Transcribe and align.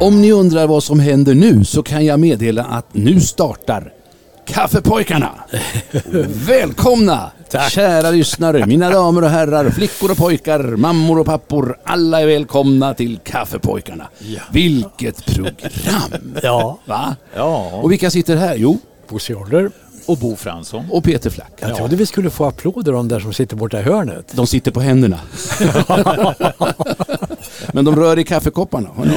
Om 0.00 0.20
ni 0.20 0.32
undrar 0.32 0.66
vad 0.66 0.82
som 0.84 1.00
händer 1.00 1.34
nu 1.34 1.64
så 1.64 1.82
kan 1.82 2.04
jag 2.04 2.20
meddela 2.20 2.64
att 2.64 2.86
nu 2.94 3.20
startar 3.20 3.92
Kaffepojkarna! 4.46 5.30
Välkomna! 6.46 7.30
Tack. 7.50 7.72
Kära 7.72 8.10
lyssnare, 8.10 8.66
mina 8.66 8.90
damer 8.90 9.22
och 9.22 9.30
herrar, 9.30 9.70
flickor 9.70 10.10
och 10.10 10.16
pojkar, 10.16 10.62
mammor 10.62 11.18
och 11.18 11.26
pappor. 11.26 11.78
Alla 11.84 12.20
är 12.20 12.26
välkomna 12.26 12.94
till 12.94 13.18
Kaffepojkarna. 13.24 14.08
Vilket 14.52 15.26
program! 15.26 16.38
Ja. 16.42 16.78
Va? 16.84 17.16
Ja, 17.34 17.70
Och 17.82 17.92
vilka 17.92 18.10
sitter 18.10 18.36
här? 18.36 18.54
Jo, 18.56 18.78
Bosse 19.08 19.32
Jarder. 19.32 19.70
och 20.06 20.18
Bo 20.18 20.36
Fransson. 20.36 20.84
och 20.90 21.04
Peter 21.04 21.30
Flack. 21.30 21.52
Jag 21.60 21.76
trodde 21.76 21.96
vi 21.96 22.06
skulle 22.06 22.30
få 22.30 22.44
applåder 22.44 22.92
de 22.92 23.08
där 23.08 23.20
som 23.20 23.32
sitter 23.32 23.56
borta 23.56 23.80
i 23.80 23.82
hörnet. 23.82 24.32
De 24.32 24.46
sitter 24.46 24.70
på 24.70 24.80
händerna. 24.80 25.18
Men 27.72 27.84
de 27.84 27.96
rör 27.96 28.18
i 28.18 28.24
kaffekopparna. 28.24 28.88
Har 28.96 29.04
ni, 29.04 29.16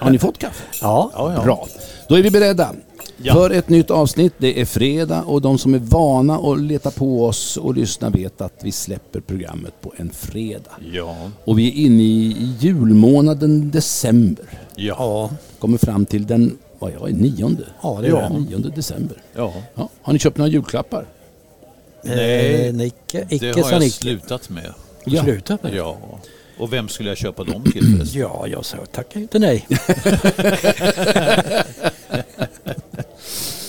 har 0.00 0.10
ni 0.10 0.18
fått 0.18 0.38
kaffe? 0.38 0.64
Ja. 0.82 1.10
Ja, 1.14 1.32
ja. 1.36 1.42
Bra. 1.44 1.66
Då 2.08 2.14
är 2.18 2.22
vi 2.22 2.30
beredda 2.30 2.72
Ja. 3.22 3.34
för 3.34 3.50
ett 3.50 3.68
nytt 3.68 3.90
avsnitt. 3.90 4.32
Det 4.38 4.60
är 4.60 4.64
fredag 4.64 5.22
och 5.22 5.40
de 5.42 5.58
som 5.58 5.74
är 5.74 5.78
vana 5.78 6.36
att 6.38 6.60
leta 6.60 6.90
på 6.90 7.24
oss 7.26 7.56
och 7.56 7.74
lyssna 7.74 8.10
vet 8.10 8.40
att 8.40 8.52
vi 8.62 8.72
släpper 8.72 9.20
programmet 9.20 9.80
på 9.80 9.92
en 9.96 10.10
fredag. 10.10 10.70
Ja. 10.92 11.16
Och 11.44 11.58
vi 11.58 11.68
är 11.68 11.72
inne 11.86 12.02
i 12.02 12.36
julmånaden 12.60 13.70
december. 13.70 14.44
Ja. 14.76 15.30
Kommer 15.58 15.78
fram 15.78 16.04
till 16.06 16.26
den, 16.26 16.58
vad 16.78 16.92
jag 16.92 17.08
är, 17.10 17.14
nionde. 17.14 17.64
Ja, 17.82 17.98
det 18.02 18.08
är 18.08 18.12
det. 18.12 18.28
Nionde 18.38 18.70
december. 18.70 19.22
ja. 19.36 19.52
Ja. 19.74 19.88
Har 20.02 20.12
ni 20.12 20.18
köpt 20.18 20.36
några 20.38 20.50
julklappar? 20.50 21.06
Nej, 22.02 22.66
Eh, 22.68 22.74
nej, 22.74 22.86
icke, 22.86 23.26
Det 23.28 23.34
icke 23.36 23.46
har 23.62 23.62
sa 23.70 23.70
jag 23.82 23.92
slutat 23.92 24.48
med. 24.50 24.72
Ja. 25.04 25.22
Sluta 25.22 25.58
med 25.62 25.72
det. 25.72 25.76
Ja. 25.78 25.96
Och 26.58 26.72
vem 26.72 26.88
skulle 26.88 27.08
jag 27.08 27.18
köpa 27.18 27.44
dem 27.44 27.62
till 27.62 27.96
förresten? 27.96 28.20
Ja, 28.20 28.46
jag 28.46 28.64
sa 28.64 28.76
tackar 28.92 29.20
inte 29.20 29.38
nej. 29.38 29.66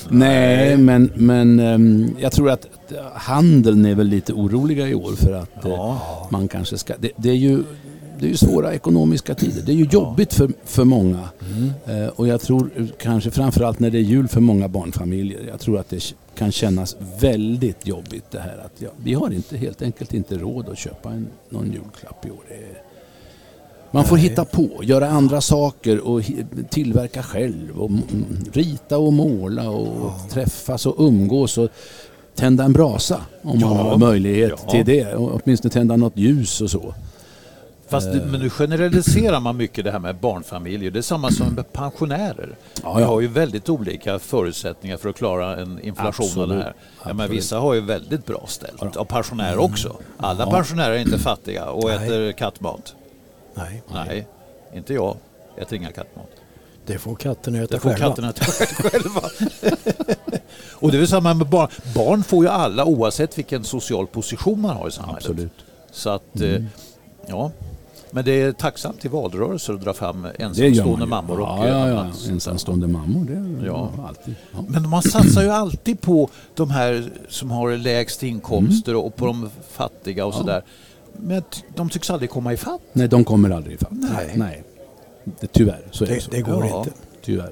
Nej, 0.10 0.78
men, 0.78 1.12
men 1.16 1.60
ehm, 1.60 2.16
jag 2.20 2.32
tror 2.32 2.50
att 2.50 2.68
handeln 3.14 3.86
är 3.86 3.96
väl 3.96 4.08
lite 4.08 4.34
oroliga 4.34 4.88
i 4.88 4.96
år 4.96 5.12
för 5.12 5.32
att 5.34 5.66
eh, 5.66 5.72
Ja. 5.72 6.28
man 6.32 6.48
kanske 6.48 6.78
ska... 6.78 6.94
Det, 7.00 7.12
det, 7.18 7.30
är 7.30 7.34
ju, 7.36 7.64
det 8.20 8.26
är 8.26 8.30
ju 8.30 8.38
svåra 8.38 8.74
ekonomiska 8.74 9.36
tider. 9.36 9.62
Det 9.66 9.72
är 9.72 9.76
ju 9.76 9.88
jobbigt 9.92 10.34
för, 10.34 10.50
för 10.66 10.84
många. 10.84 11.30
Eh, 11.86 12.08
och 12.08 12.28
jag 12.28 12.42
tror 12.42 12.70
eh, 12.76 12.86
kanske 13.00 13.32
framförallt 13.32 13.80
när 13.80 13.90
det 13.90 13.98
är 13.98 14.02
jul 14.02 14.28
för 14.28 14.42
många 14.42 14.68
barnfamiljer. 14.68 15.46
Jag 15.48 15.60
tror 15.60 15.80
att 15.80 15.90
det 15.90 16.16
kan 16.38 16.52
kännas 16.52 16.98
väldigt 17.20 17.88
jobbigt 17.88 18.32
det 18.32 18.40
här 18.40 18.58
att 18.66 18.82
ja, 18.82 18.90
vi 19.04 19.14
har 19.14 19.32
inte, 19.34 19.58
helt 19.58 19.82
enkelt 19.82 20.14
inte 20.14 20.38
råd 20.38 20.70
att 20.70 20.78
köpa 20.78 21.10
en, 21.12 21.28
någon 21.50 21.66
julklapp 21.66 22.26
i 22.26 22.30
år. 22.32 22.44
Det 22.48 22.54
är, 22.56 22.82
man 23.92 24.06
får 24.06 24.16
Nej. 24.16 24.24
hitta 24.30 24.46
på, 24.46 24.70
göra 24.84 25.08
andra 25.10 25.42
saker 25.42 26.00
och 26.00 26.22
tillverka 26.70 27.24
själv. 27.24 27.80
Och 27.82 27.90
mm, 27.90 28.04
rita 28.54 28.98
och 28.98 29.14
måla 29.14 29.70
och 29.70 30.12
träffas 30.30 30.86
och 30.86 30.96
umgås 30.98 31.58
och 31.58 31.70
tända 32.36 32.64
en 32.64 32.74
brasa 32.74 33.22
om 33.42 33.60
man 33.60 33.60
Ja. 33.60 33.68
har 33.84 33.98
möjlighet 33.98 34.54
Ja. 34.66 34.72
till 34.72 34.86
det. 34.86 35.14
Och 35.14 35.42
åtminstone 35.44 35.72
tända 35.72 35.96
något 35.96 36.18
ljus 36.18 36.62
och 36.62 36.72
så. 36.72 36.94
Fast 37.90 38.14
det, 38.14 38.26
men 38.32 38.40
nu 38.40 38.50
generaliserar 38.50 39.40
man 39.40 39.58
mycket 39.58 39.86
det 39.86 39.92
här 39.92 40.00
med 40.00 40.16
barnfamiljer. 40.16 40.92
Det 40.92 41.00
är 41.00 41.02
samma 41.02 41.32
som 41.32 41.48
med 41.54 41.74
pensionärer. 41.74 42.56
Ja, 42.84 42.94
Vi 42.94 43.02
ja. 43.02 43.08
har 43.08 43.22
ju 43.22 43.28
väldigt 43.28 43.70
olika 43.70 44.20
förutsättningar 44.20 44.98
för 44.98 45.10
att 45.10 45.16
klara 45.16 45.58
en 45.62 45.80
inflation 45.84 46.26
och 46.26 46.32
Absolut. 46.32 46.58
det 46.58 46.64
här. 46.64 46.74
Ja, 47.06 47.14
men 47.14 47.30
vissa 47.32 47.60
har 47.60 47.74
ju 47.74 47.82
väldigt 47.82 48.26
bra 48.26 48.44
ställt. 48.48 48.96
Och 48.96 49.08
pensionärer 49.08 49.58
också. 49.58 49.96
Alla 50.18 50.44
Ja. 50.44 50.52
pensionärer 50.52 50.92
är 50.94 51.00
inte 51.00 51.20
fattiga 51.20 51.66
och 51.66 51.84
Nej. 51.90 51.96
äter 51.96 52.32
kattmat. 52.32 52.96
Nej, 53.58 53.84
Nej, 53.94 54.28
inte 54.74 54.94
jag. 54.94 55.18
Jag 55.56 55.64
äter 55.66 55.78
inga 55.78 55.92
kattmat. 55.92 56.28
det 56.86 56.98
får 56.98 57.16
katterna 57.16 57.58
äta 57.58 57.76
Det 57.76 57.80
får 57.82 57.90
själva. 57.90 58.08
katterna 58.10 58.32
ta 58.34 58.46
själva. 58.90 59.22
och 60.74 60.92
det 60.92 60.98
är 60.98 61.00
väl 61.00 61.08
samma 61.08 61.34
med 61.34 61.48
barn. 61.48 61.68
Barn 61.96 62.24
får 62.24 62.44
ju 62.44 62.50
alla 62.50 62.86
oavsett 62.86 63.38
vilken 63.38 63.64
social 63.64 64.08
position 64.08 64.62
man 64.62 64.76
har 64.78 64.88
i 64.88 64.92
samhället. 64.92 65.18
Absolut. 65.24 65.54
Så 65.92 66.10
att, 66.10 66.42
eh, 66.42 66.64
ja. 67.28 67.52
Men 68.12 68.26
det 68.26 68.32
är 68.42 68.52
tacksamt 68.52 69.06
i 69.06 69.08
valrörelser 69.08 69.74
att 69.74 69.82
dra 69.82 69.94
fram 69.94 70.28
ensamstående 70.40 71.06
mammor 71.06 71.40
och 71.40 71.48
ja, 71.48 71.68
ja, 71.68 71.88
ja. 71.90 72.06
Ensamstående 72.30 72.88
mammor, 72.88 73.26
det 73.26 73.64
är 73.64 73.68
Ja. 73.68 73.92
alltid. 74.08 74.36
Ja. 74.54 74.64
Men 74.68 74.90
man 74.90 75.02
satsar 75.04 75.42
ju 75.42 75.50
alltid 75.50 76.02
på 76.02 76.30
de 76.56 76.70
här 76.70 77.10
som 77.30 77.52
har 77.52 77.72
lägst 77.78 78.24
inkomster 78.24 78.96
och 78.96 79.16
på 79.16 79.26
de 79.26 79.50
fattiga 79.72 80.26
och 80.26 80.34
Ja. 80.34 80.38
sådär. 80.38 80.64
Men 81.20 81.44
de 81.76 81.90
tycks 81.90 82.10
aldrig 82.10 82.30
komma 82.30 82.54
ifatt. 82.54 82.82
Nej, 82.94 83.08
de 83.08 83.24
kommer 83.24 83.50
aldrig 83.50 83.76
ifatt. 83.76 83.92
Nej. 83.92 84.32
Nej. 84.36 84.64
Det, 85.40 85.48
tyvärr, 85.48 85.82
så 85.92 86.04
är 86.04 86.08
det, 86.08 86.14
Det, 86.16 86.22
så. 86.22 86.32
det 86.32 86.42
går 86.42 86.66
Ja. 86.66 86.80
inte. 86.80 86.92
Tyvärr. 87.22 87.52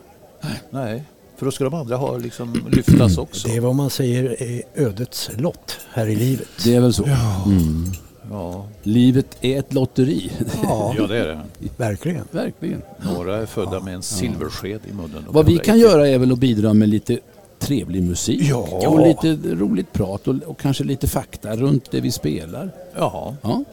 Nej, 0.70 1.03
för 1.38 1.46
då 1.46 1.52
ska 1.52 1.64
de 1.64 1.74
andra 1.74 1.96
ha 1.96 2.18
liksom 2.18 2.66
lyftas 2.72 3.18
också. 3.18 3.48
Det 3.48 3.56
är 3.56 3.62
vad 3.62 3.76
man 3.76 3.90
säger 3.90 4.42
är 4.44 4.62
ödets 4.76 5.30
lott 5.38 5.78
här 5.94 6.08
i 6.08 6.16
livet. 6.16 6.48
Det 6.64 6.76
är 6.76 6.81
väl 6.81 6.94
så. 6.94 7.03
Mm. 7.06 7.92
Ja. 8.31 8.68
Livet 8.84 9.38
är 9.42 9.59
ett 9.59 9.74
lotteri. 9.74 10.32
Ja, 10.64 10.94
ja, 10.97 11.08
det 11.08 11.18
är 11.18 11.28
det. 11.28 11.40
verkligen. 11.78 12.24
Verkligen. 12.32 12.82
Några 13.16 13.38
är 13.38 13.46
födda 13.46 13.80
med 13.80 13.96
en 13.96 14.02
silversked 14.03 14.80
i 14.90 14.94
munnen. 14.94 15.26
Vad 15.30 15.46
vi 15.46 15.58
kan 15.58 15.80
göra 15.80 16.08
är 16.08 16.18
väl 16.18 16.32
att 16.32 16.40
bidra 16.40 16.74
med 16.74 16.90
lite 16.90 17.20
trevlig 17.66 18.03
musik 18.03 18.42
Ja. 18.42 18.58
och 18.88 19.08
lite 19.08 19.38
roligt 19.56 19.94
prat 19.94 20.28
och, 20.28 20.36
och 20.46 20.59
kanske 20.59 20.84
lite 20.84 21.08
fakta 21.08 21.56
runt 21.56 21.92
det 21.92 22.02
vi 22.02 22.12
spelar. 22.12 22.72
Ja. 22.98 23.36
Ja. 23.42 23.64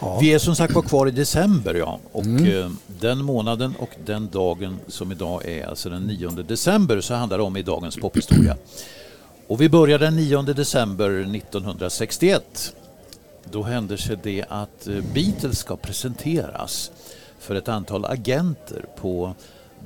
Ja. 0.00 0.18
Vi 0.20 0.34
är 0.34 0.38
som 0.38 0.56
sagt 0.56 0.74
var 0.74 0.82
kvar 0.82 1.06
i 1.08 1.10
december 1.10 1.74
ja. 1.74 1.98
Och 2.12 2.24
Mm. 2.24 2.58
eh, 2.60 2.70
den 3.00 3.24
månaden 3.24 3.74
och 3.78 3.90
den 4.06 4.28
dagen 4.32 4.78
som 4.88 5.12
idag 5.12 5.44
är, 5.48 5.66
alltså 5.66 5.90
den 5.90 6.02
9 6.02 6.28
december, 6.30 7.00
så 7.00 7.14
handlar 7.14 7.38
det 7.38 7.44
om 7.44 7.56
i 7.56 7.62
dagens 7.62 7.96
pophistoria. 7.96 8.56
Och 9.46 9.60
vi 9.60 9.68
börjar 9.68 9.98
den 9.98 10.16
9 10.16 10.42
december 10.42 11.10
1961. 11.36 12.74
Då 13.50 13.62
händer 13.62 13.96
sig 13.96 14.18
det 14.22 14.44
att 14.48 14.86
eh, 14.88 14.94
Beatles 15.14 15.58
ska 15.58 15.76
presenteras 15.76 16.90
för 17.38 17.54
ett 17.54 17.68
antal 17.68 18.04
agenter 18.04 18.84
på 19.00 19.34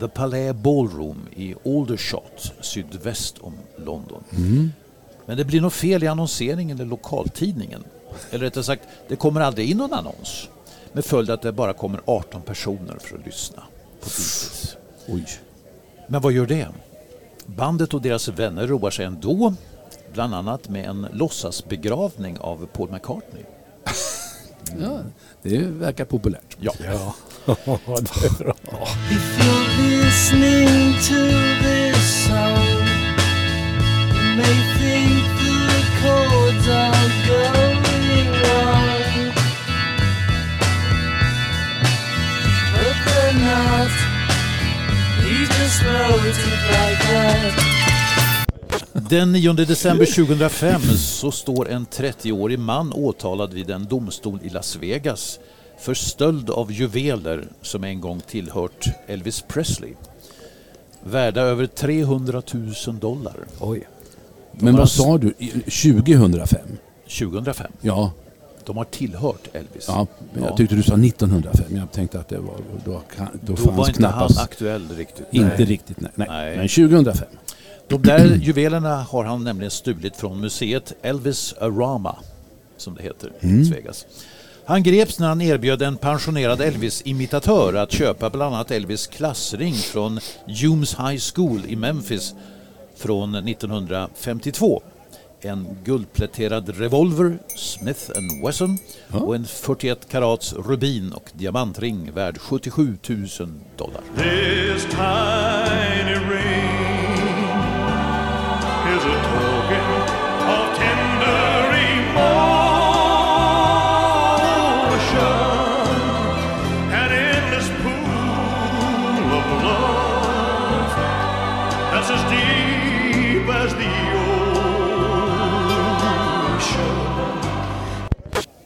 The 0.00 0.08
Palais 0.08 0.52
Ballroom 0.56 1.28
i 1.36 1.54
Aldershot 1.64 2.52
sydväst 2.60 3.38
om 3.38 3.54
London. 3.76 4.24
Mm. 4.30 4.72
Men 5.26 5.36
det 5.36 5.44
blir 5.44 5.60
något 5.60 5.72
fel 5.72 6.02
i 6.02 6.06
annonseringen 6.06 6.80
i 6.80 6.84
lokaltidningen. 6.84 7.84
Eller 8.30 8.44
rättare 8.44 8.64
sagt, 8.64 8.82
det 9.08 9.16
kommer 9.16 9.40
aldrig 9.40 9.70
in 9.70 9.76
någon 9.76 9.92
annons. 9.92 10.48
Med 10.92 11.04
följd 11.04 11.30
att 11.30 11.42
det 11.42 11.52
bara 11.52 11.72
kommer 11.72 12.00
18 12.04 12.42
personer 12.42 12.98
för 13.00 13.18
att 13.18 13.26
lyssna 13.26 13.62
på 14.00 14.06
Beatles. 14.06 14.76
Oj. 15.08 15.26
Men 16.06 16.20
vad 16.20 16.32
gör 16.32 16.46
det? 16.46 16.68
Bandet 17.46 17.94
och 17.94 18.02
deras 18.02 18.28
vänner 18.28 18.66
roar 18.66 18.90
sig 18.90 19.04
ändå. 19.04 19.54
Bland 20.12 20.34
annat 20.34 20.68
med 20.68 20.86
en 20.88 21.06
låtsasbegravning 21.12 22.38
av 22.38 22.66
Paul 22.72 22.90
McCartney. 22.90 23.42
Ja, 24.80 24.98
det 25.42 25.58
verkar 25.58 26.04
populärt. 26.04 26.56
Ja. 26.60 26.72
Ja, 26.84 27.14
det 27.46 28.26
är 28.26 28.38
bra. 28.38 28.54
Listening 30.34 30.94
to 30.94 31.20
this 31.62 32.26
song, 32.26 32.66
you 34.14 34.36
may 34.36 34.56
think 34.78 35.22
the 35.38 35.82
chords 36.02 36.68
are 36.68 37.08
going 37.28 38.26
wrong, 38.42 39.32
but 42.72 42.96
they're 43.06 43.38
not. 43.46 43.92
Just 45.58 45.82
wrote 45.84 46.26
it 46.26 46.36
like 46.70 47.00
that. 47.08 47.52
Den 49.10 49.32
9 49.32 49.52
december 49.54 50.06
2005 50.06 50.80
så 50.96 51.30
står 51.30 51.68
en 51.68 51.86
30-årig 51.86 52.58
man 52.58 52.92
åtalad 52.92 53.54
vid 53.54 53.70
en 53.70 53.84
domstol 53.84 54.38
i 54.42 54.48
Las 54.48 54.76
Vegas 54.76 55.38
för 55.78 55.94
stöld 55.94 56.50
av 56.50 56.72
juveler 56.72 57.48
som 57.62 57.84
en 57.84 58.00
gång 58.00 58.20
tillhört 58.20 58.88
Elvis 59.06 59.42
Presley. 59.48 59.94
Värda 61.04 61.40
över 61.42 61.66
300 61.66 62.42
000 62.86 62.98
dollar. 63.00 63.34
Oj. 63.60 63.88
Men 64.52 64.76
vad 64.76 64.90
sa 64.90 65.18
du? 65.18 65.34
I- 65.38 65.50
2005? 65.50 66.60
2005. 67.18 67.72
Ja. 67.80 68.12
De 68.64 68.76
har 68.76 68.84
tillhört 68.84 69.48
Elvis. 69.52 69.84
Ja, 69.88 70.06
men 70.34 70.44
jag 70.44 70.56
tyckte 70.56 70.74
du 70.74 70.82
sa 70.82 70.94
1905. 70.94 71.76
Jag 71.76 71.92
tänkte 71.92 72.20
att 72.20 72.28
det 72.28 72.38
var... 72.38 72.54
Då, 72.84 72.92
då, 72.92 73.00
Då 73.42 73.56
fanns 73.56 73.76
var 73.76 73.86
inte 73.88 73.98
knappast... 73.98 74.36
han 74.36 74.44
aktuell 74.44 74.88
riktigt. 74.96 75.26
Inte 75.30 75.54
Nej. 75.58 75.66
riktigt, 75.66 76.00
nej. 76.00 76.10
nej. 76.14 76.28
Nej. 76.30 76.56
Men 76.56 76.68
2005. 76.68 77.28
De 77.88 78.02
där 78.02 78.34
juvelerna 78.42 79.02
har 79.02 79.24
han 79.24 79.44
nämligen 79.44 79.70
stulit 79.70 80.16
från 80.16 80.40
museet 80.40 80.92
Elvis 81.02 81.54
Arama, 81.60 82.16
som 82.76 82.94
det 82.94 83.02
heter 83.02 83.32
i 83.40 83.46
Mm. 83.46 83.58
Las 83.58 83.68
Vegas. 83.70 84.06
Han 84.66 84.82
greps 84.82 85.18
när 85.18 85.28
han 85.28 85.40
erbjöd 85.40 85.82
en 85.82 85.96
pensionerad 85.96 86.60
Elvis-imitatör 86.60 87.74
att 87.74 87.92
köpa 87.92 88.30
bland 88.30 88.54
annat 88.54 88.70
Elvis 88.70 89.06
klassring 89.06 89.74
från 89.74 90.20
Humes 90.62 90.98
High 90.98 91.20
School 91.34 91.60
i 91.68 91.76
Memphis 91.76 92.34
från 92.96 93.34
1952. 93.34 94.82
En 95.40 95.78
guldpläterad 95.84 96.78
revolver, 96.78 97.38
Smith 97.56 98.10
Wesson 98.44 98.78
och 99.12 99.34
en 99.34 99.46
41 99.46 100.08
karats 100.08 100.52
rubin 100.52 101.12
och 101.12 101.30
diamantring 101.32 102.12
värd 102.12 102.38
77 102.38 102.98
000 103.08 103.26
dollar. 103.76 104.02
This 104.16 104.84
tiny 104.84 106.14
ring 106.14 106.74
is 108.96 109.04
a 109.04 109.43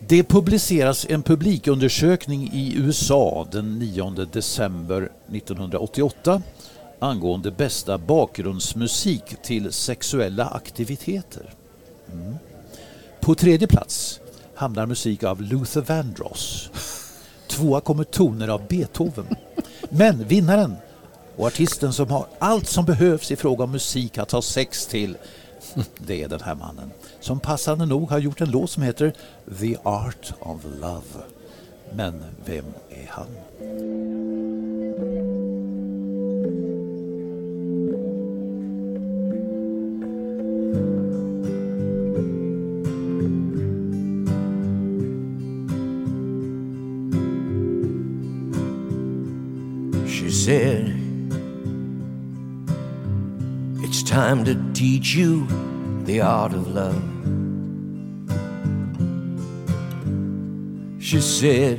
Det 0.09 0.25
publiceras 0.25 1.07
en 1.09 1.23
publikundersökning 1.23 2.51
i 2.53 2.75
USA 2.77 3.47
den 3.53 3.79
9 3.79 4.11
december 4.33 5.13
1988 5.33 6.43
angående 6.99 7.51
bästa 7.51 7.99
bakgrundsmusik 7.99 9.23
till 9.43 9.73
sexuella 9.73 10.47
aktiviteter. 10.47 11.55
Mm. 12.13 12.37
På 13.21 13.35
tredje 13.35 13.69
plats 13.69 14.21
hamnar 14.55 14.87
musik 14.87 15.23
av 15.23 15.43
Luther 15.43 15.81
Vandross. 15.81 16.71
Tvåa 17.49 17.81
kommer 17.81 18.05
toner 18.05 18.49
av 18.49 18.67
Beethoven. 18.69 19.27
Men 19.91 20.25
vinnaren 20.25 20.77
och 21.37 21.47
artisten 21.47 21.93
som 21.93 22.11
har 22.11 22.27
allt 22.39 22.69
som 22.69 22.85
behövs 22.85 23.31
i 23.31 23.37
fråga 23.37 23.65
om 23.65 23.73
musik 23.73 24.19
att 24.19 24.33
ha 24.33 24.43
sex 24.43 24.87
till 24.87 25.17
det 25.99 26.23
är 26.23 26.29
den 26.29 26.41
här 26.41 26.55
mannen 26.55 26.91
som 27.21 27.41
passande 27.41 27.87
nog 27.87 28.11
har 28.11 28.19
gjort 28.19 28.41
en 28.41 28.51
låt 28.51 28.71
som 28.71 28.83
heter 28.83 29.13
The 29.61 29.77
Art 29.83 30.33
of 30.41 30.65
Love. 30.81 31.25
Men 31.93 32.25
vem 32.45 32.65
är 32.91 33.09
han? 33.09 33.27
She 50.07 50.31
said, 50.31 50.95
It's 53.83 54.03
time 54.03 54.45
to 54.45 54.55
teach 54.75 55.15
you 55.15 55.68
the 56.09 56.23
art 56.23 56.55
of 56.55 56.67
love. 56.69 57.03
She 60.99 61.21
said, 61.21 61.79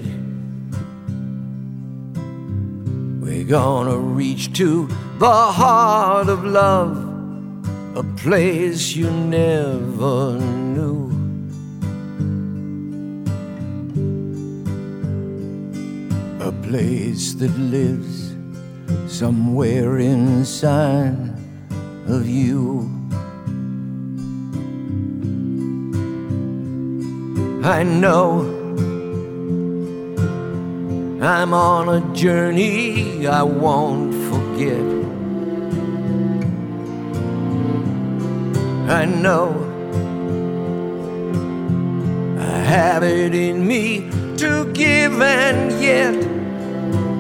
We're 3.23 3.49
gonna 3.57 3.97
reach 3.97 4.53
to 4.53 4.87
the 5.17 5.37
heart 5.59 6.29
of 6.29 6.43
love, 6.43 6.95
a 7.97 8.03
place 8.17 8.95
you 8.95 9.09
never 9.09 10.37
knew. 10.37 11.09
a 16.41 16.51
place 16.67 17.33
that 17.33 17.55
lives 17.57 18.35
somewhere 19.07 19.97
inside 19.97 21.17
of 22.07 22.27
you. 22.29 22.98
I 27.69 27.83
know 27.83 28.41
I'm 31.21 31.53
on 31.53 31.87
a 31.87 32.15
journey 32.15 33.27
I 33.27 33.43
won't 33.43 34.11
forget. 34.29 34.85
I 38.89 39.05
know 39.05 39.53
I 42.39 42.57
have 42.73 43.03
it 43.03 43.35
in 43.35 43.67
me 43.67 44.09
to 44.37 44.65
give, 44.73 45.21
and 45.21 45.71
yet 45.79 46.15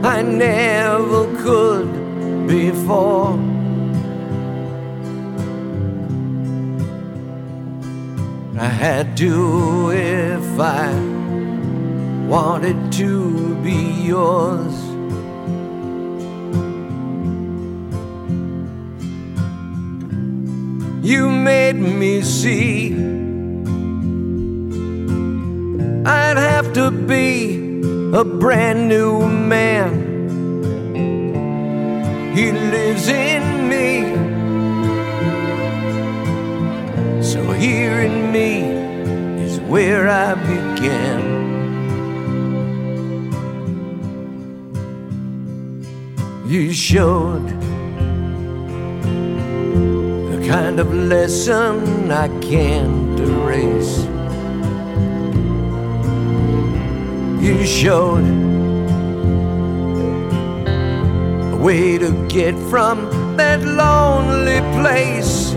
I 0.03 0.23
never 0.23 1.25
could 1.43 2.47
before. 2.47 3.48
I 8.59 8.67
had 8.67 9.15
to 9.15 9.91
if 9.91 10.59
I 10.59 10.91
wanted 12.27 12.91
to 12.99 13.55
be 13.63 14.03
yours. 14.03 14.75
You 21.01 21.29
made 21.29 21.77
me 21.77 22.21
see 22.21 22.93
I'd 26.05 26.35
have 26.35 26.73
to 26.73 26.91
be 26.91 27.79
a 28.13 28.25
brand 28.25 28.89
new 28.89 29.25
man. 29.25 29.89
He 32.35 32.51
lives 32.51 33.07
in 33.07 33.48
where 39.69 40.09
I 40.09 40.33
began. 40.33 41.21
You 46.47 46.73
showed 46.73 47.47
the 50.31 50.47
kind 50.47 50.79
of 50.79 50.91
lesson 50.91 52.09
I 52.09 52.27
can't 52.41 53.19
erase. 53.19 54.07
You 57.39 57.63
showed 57.63 58.25
a 61.53 61.57
way 61.57 61.99
to 61.99 62.09
get 62.27 62.55
from 62.71 63.07
that 63.37 63.61
lonely 63.61 64.61
place 64.81 65.48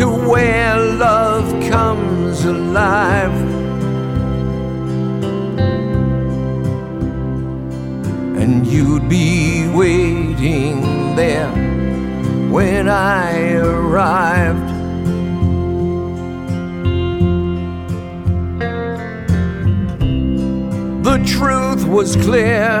to 0.00 0.08
where 0.08 0.78
love 0.78 1.46
comes 1.68 2.46
alive. 2.46 3.38
And 8.40 8.66
you'd 8.66 9.10
be 9.10 9.68
waiting 9.68 11.14
there 11.16 11.52
when 12.48 12.88
I 12.88 13.52
arrived. 13.56 14.70
The 21.04 21.18
truth 21.26 21.86
was 21.86 22.16
clear. 22.16 22.80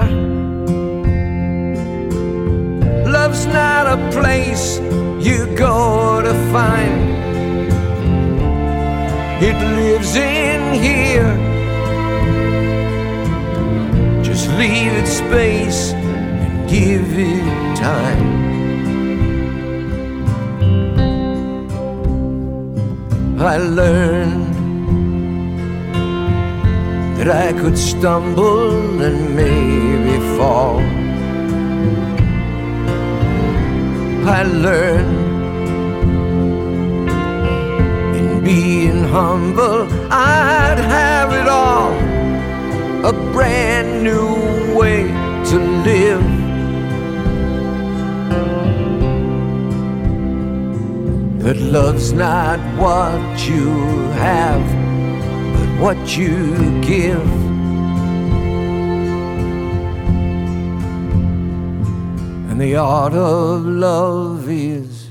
Love's 3.04 3.44
not 3.44 3.86
a 3.86 4.10
place 4.10 4.78
you 5.20 5.54
go 5.54 6.22
to 6.22 6.32
find. 6.50 7.09
It 9.42 9.56
lives 9.56 10.16
in 10.16 10.74
here. 10.74 11.34
Just 14.22 14.50
leave 14.58 14.92
it 14.92 15.06
space 15.06 15.92
and 15.92 16.68
give 16.68 17.18
it 17.18 17.76
time. 17.76 18.40
I 23.40 23.56
learned 23.56 24.54
that 27.16 27.30
I 27.30 27.54
could 27.54 27.78
stumble 27.78 29.00
and 29.00 29.34
maybe 29.34 30.18
fall. 30.36 30.80
I 34.28 34.42
learned 34.42 35.29
being 38.50 39.04
humble, 39.04 39.82
I'd 40.10 40.80
have 40.96 41.32
it 41.40 41.46
all. 41.46 41.92
a 43.10 43.12
brand 43.32 44.02
new 44.02 44.34
way 44.78 45.02
to 45.50 45.56
live. 45.88 46.28
But 51.42 51.56
love's 51.76 52.12
not 52.12 52.58
what 52.82 53.48
you 53.50 53.68
have, 54.28 54.66
but 55.54 55.70
what 55.84 56.00
you 56.18 56.36
give. 56.92 57.30
And 62.48 62.60
the 62.60 62.74
art 62.76 63.14
of 63.14 63.64
love 63.64 64.48
is 64.48 65.10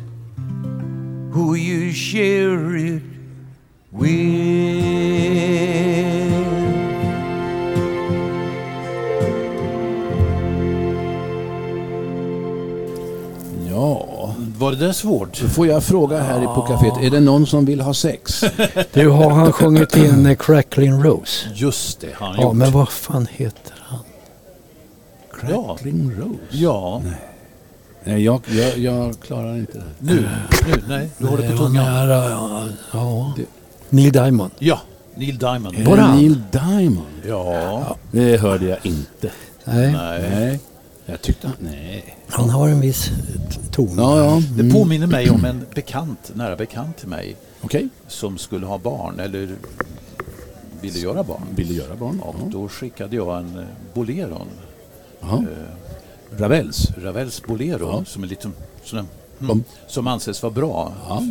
who 1.31 1.53
you 1.53 1.91
share 1.93 2.75
it 2.75 3.09
Ja, 14.82 14.88
det 14.88 14.94
svårt? 14.94 15.42
då 15.42 15.48
får 15.48 15.68
jag 15.68 15.84
fråga 15.84 16.20
här 16.22 16.46
på 16.46 16.62
kaféet. 16.62 16.98
Är 17.02 17.10
det 17.10 17.20
någon 17.20 17.48
som 17.48 17.66
vill 17.66 17.82
ha 17.82 17.94
sex? 17.94 18.44
Du, 18.94 19.10
har 19.10 19.30
han 19.32 19.52
sjungit 19.54 19.96
in 19.98 20.36
Crackling 20.40 21.04
Rose? 21.04 21.48
Just 21.54 22.02
det, 22.02 22.14
har 22.16 22.28
han 22.28 22.36
Ja, 22.36 22.44
gjort. 22.44 22.56
men 22.56 22.72
vad 22.72 22.90
fan 22.90 23.28
heter 23.32 23.74
han? 23.82 24.00
Crackling 25.40 26.12
Rose? 26.20 26.40
Ja, 26.50 27.02
Nej, 28.04 28.24
jag, 28.24 28.42
jag, 28.48 28.78
jag 28.78 29.20
klarar 29.20 29.56
inte 29.56 29.78
det. 29.78 29.84
nu, 30.00 30.30
nu, 30.68 30.84
nej, 30.88 31.10
du 31.18 31.26
har 31.28 31.38
det 31.38 31.50
på 31.52 31.58
tungan. 31.58 31.74
nära, 31.86 32.30
ja. 32.30 32.68
ja. 32.94 33.34
Neil 33.90 34.12
Diamond. 34.12 34.52
Ja, 34.60 34.80
Neil 35.16 35.38
Diamond. 35.38 35.80
Var 35.88 35.98
det? 35.98 36.08
Neil 36.16 36.42
Diamond? 36.52 37.08
Ja, 37.28 37.96
Det 38.12 38.38
hörde 38.42 38.66
jag 38.66 38.78
inte. 38.84 39.32
Nej, 39.64 39.92
nej. 39.92 40.60
Jag 41.10 41.22
tyckte 41.22 41.48
han... 41.48 41.56
Nej. 41.60 42.18
han 42.28 42.50
har 42.50 42.68
en 42.70 42.82
viss 42.82 43.10
ton. 43.72 43.94
Ja, 43.98 44.18
ja. 44.24 44.42
Det 44.56 44.62
Mm. 44.62 44.74
påminner 44.74 45.08
mig 45.08 45.30
om 45.30 45.46
en 45.46 45.66
bekant, 45.75 46.32
nära 46.34 46.56
bekant 46.56 46.98
till 46.98 47.08
mig 47.08 47.36
Okej. 47.62 47.89
som 48.08 48.38
skulle 48.38 48.66
ha 48.66 48.78
barn 48.78 49.20
eller 49.20 49.56
ville 50.82 51.00
göra 51.00 51.24
barn. 51.24 51.42
Ville 51.56 51.74
göra 51.74 51.96
barn? 51.96 52.20
Och 52.20 52.36
Ja. 52.39 52.46
då 52.51 52.68
skickade 52.70 53.16
jag 53.16 53.38
en 53.38 53.58
eh, 53.60 53.66
boleron, 53.94 54.48
eh, 55.22 55.39
Ravels? 56.38 56.88
Ravels 56.98 57.44
bolero, 57.44 57.88
Ja. 57.89 58.06
som 58.06 58.24
är 58.24 58.28
lite 58.28 58.51
sån, 58.84 59.00
Mm. 59.39 59.51
mm, 59.51 59.63
som 59.88 60.08
anses 60.08 60.42
vara 60.44 60.54
bra. 60.54 60.94
Ja. 61.08 61.24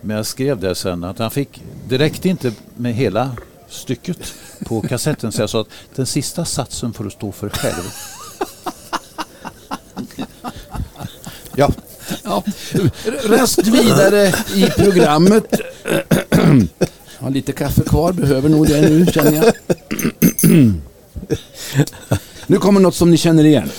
Men 0.00 0.16
jag 0.16 0.26
skrev 0.26 0.60
det 0.60 0.74
sen 0.74 1.04
att 1.04 1.18
han 1.18 1.30
fick, 1.30 1.62
det 1.88 1.98
räckte 1.98 2.28
inte 2.28 2.52
med 2.76 2.94
hela 2.94 3.36
stycket 3.68 4.34
på 4.66 4.80
kassetten 4.80 5.32
så 5.32 5.42
jag 5.42 5.50
sa 5.50 5.60
att 5.60 5.68
den 5.94 6.06
sista 6.06 6.44
satsen 6.44 6.92
får 6.92 7.04
du 7.04 7.10
stå 7.10 7.32
för 7.32 7.48
själv. 7.48 7.92
Ja, 11.56 11.72
Ja, 12.24 12.42
raskt 13.24 13.66
vidare 13.66 14.32
i 14.54 14.66
programmet. 14.76 15.44
Har 17.18 17.30
lite 17.30 17.52
kaffe 17.52 17.82
kvar, 17.82 18.12
behöver 18.12 18.48
nog 18.48 18.66
det 18.68 18.80
nu 18.80 19.06
känner 19.06 19.32
jag. 19.32 19.52
Nu 22.46 22.56
kommer 22.56 22.80
något 22.80 22.94
som 22.94 23.10
ni 23.10 23.16
känner 23.16 23.44
igen. 23.44 23.70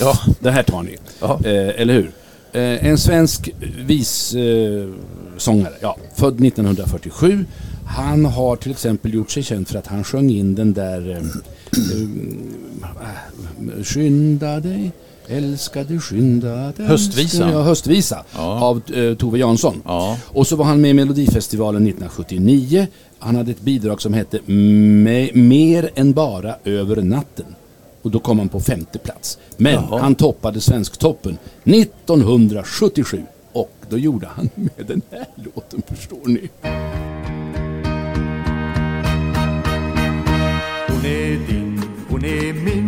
ja, 0.00 0.18
Det 0.40 0.50
här 0.50 0.62
tar 0.62 0.82
ni. 0.82 0.96
ja. 1.20 1.40
Eh, 1.44 1.80
eller 1.80 1.94
hur? 1.94 2.10
Eh, 2.52 2.86
en 2.86 2.98
svensk 2.98 3.50
vissångare, 3.86 5.72
eh, 5.72 5.78
ja, 5.80 5.96
född 6.14 6.40
1947. 6.46 7.44
Han 7.86 8.24
har 8.24 8.56
till 8.56 8.70
exempel 8.70 9.14
gjort 9.14 9.30
sig 9.30 9.42
känd 9.42 9.68
för 9.68 9.78
att 9.78 9.86
han 9.86 10.04
sjöng 10.04 10.30
in 10.30 10.54
den 10.54 10.72
där 10.72 11.10
eh, 11.10 11.16
eh, 11.16 11.22
Skynda 13.84 14.60
dig, 14.60 14.92
älskade 15.28 15.98
skynda 16.00 16.72
dig. 16.76 16.86
Höstvisan. 16.86 17.52
Ja, 17.52 17.62
höstvisa 17.62 18.24
Ja. 18.34 18.60
av 18.64 18.82
eh, 18.94 19.14
Tove 19.14 19.38
Jansson. 19.38 19.82
ja. 19.84 20.18
Och 20.26 20.46
så 20.46 20.56
var 20.56 20.64
han 20.64 20.80
med 20.80 20.90
i 20.90 20.94
Melodifestivalen 20.94 21.82
1979. 21.86 22.86
Han 23.18 23.36
hade 23.36 23.50
ett 23.50 23.60
bidrag 23.60 24.02
som 24.02 24.14
hette 24.14 24.38
Me- 24.46 25.36
Mer 25.36 25.90
än 25.94 26.12
bara 26.12 26.54
över 26.64 27.02
natten. 27.02 27.46
Och 28.02 28.10
då 28.10 28.18
kom 28.18 28.38
han 28.38 28.48
på 28.48 28.60
femte 28.60 28.98
plats. 28.98 29.38
Men 29.56 29.72
Jaha. 29.74 30.00
han 30.00 30.14
toppade 30.14 30.60
Svensktoppen 30.60 31.38
1977. 31.64 33.22
Och 33.52 33.70
då 33.90 33.98
gjorde 33.98 34.26
han 34.36 34.48
med 34.54 34.86
den 34.86 35.02
här 35.10 35.26
låten, 35.54 35.82
förstår 35.86 36.18
ni. 36.24 36.48
Hon 40.88 41.04
är 41.04 41.48
din, 41.48 41.82
hon 42.08 42.24
är 42.24 42.52
min 42.52 42.85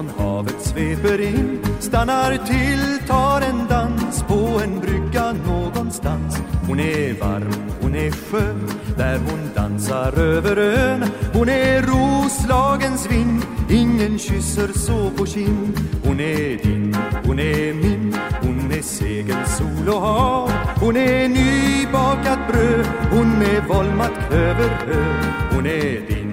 från 0.00 0.26
havet 0.26 0.60
sveper 0.60 1.20
in 1.20 1.58
Stannar 1.80 2.36
till, 2.36 3.08
tar 3.08 3.40
en 3.40 3.66
dans 3.68 4.22
På 4.22 4.60
en 4.64 4.80
brygga 4.80 5.32
någonstans. 5.32 6.36
Hon 6.66 6.80
är 6.80 7.20
varm, 7.20 7.54
hon 7.80 7.94
är 7.94 8.10
skön 8.10 8.70
Där 8.96 9.18
hon 9.18 9.50
dansar 9.54 10.18
över 10.18 10.56
ön. 10.56 11.04
Hon 11.32 11.48
är 11.48 11.82
Roslagens 11.82 13.10
vind 13.10 13.42
Ingen 13.70 14.18
kysser 14.18 14.68
så 14.74 15.10
på 15.10 15.26
kind. 15.26 15.78
Hon 16.04 16.20
är 16.20 16.62
din, 16.62 16.96
hon 17.26 17.38
är 17.38 17.74
min 17.74 18.16
Hon 18.42 18.72
är 18.72 18.82
segel, 18.82 19.46
sol 19.46 19.88
och 19.88 20.00
hav. 20.00 20.50
Hon 20.80 20.96
är 20.96 21.28
nybakat 21.28 22.38
bröd 22.48 22.86
Hon 23.10 23.42
är 23.42 23.68
volmat 23.68 24.12
klöverhö 24.28 25.04
Hon 25.50 25.66
är 25.66 26.06
din, 26.08 26.29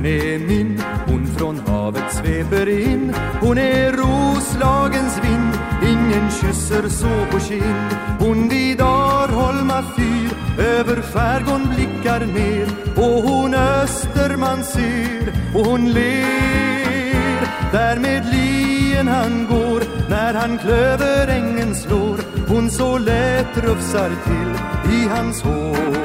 hon 0.00 0.08
är 0.08 0.38
min 0.38 0.82
Hon 1.06 1.26
från 1.26 1.58
havet 1.58 2.12
sveper 2.12 2.68
in. 2.68 3.14
Hon 3.40 3.58
är 3.58 3.92
Roslagens 3.92 5.18
vind 5.24 5.54
Ingen 5.82 6.30
kysser 6.30 6.88
så 6.88 7.26
på 7.30 7.40
kind. 7.40 7.90
Hon 8.18 8.48
vid 8.48 8.80
Arholma 8.80 9.84
fyr 9.96 10.30
Över 10.58 11.02
skärgården 11.02 11.68
blickar 11.74 12.20
ner. 12.20 12.66
Och 12.96 13.22
hon 13.22 13.54
Österman 13.54 14.64
ser 14.64 15.32
Och 15.54 15.66
hon 15.66 15.92
ler. 15.92 17.40
Där 17.72 17.98
med 17.98 18.26
lien 18.26 19.08
han 19.08 19.46
går 19.46 19.82
När 20.10 20.34
han 20.34 20.58
klöver 20.58 21.28
ängen 21.28 21.74
slår. 21.74 22.18
Hon 22.48 22.70
så 22.70 22.98
lätt 22.98 23.56
rufsar 23.56 24.10
till 24.24 24.92
I 24.94 25.08
hans 25.08 25.42
hår. 25.42 25.96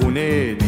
Hon 0.00 0.16
är 0.16 0.65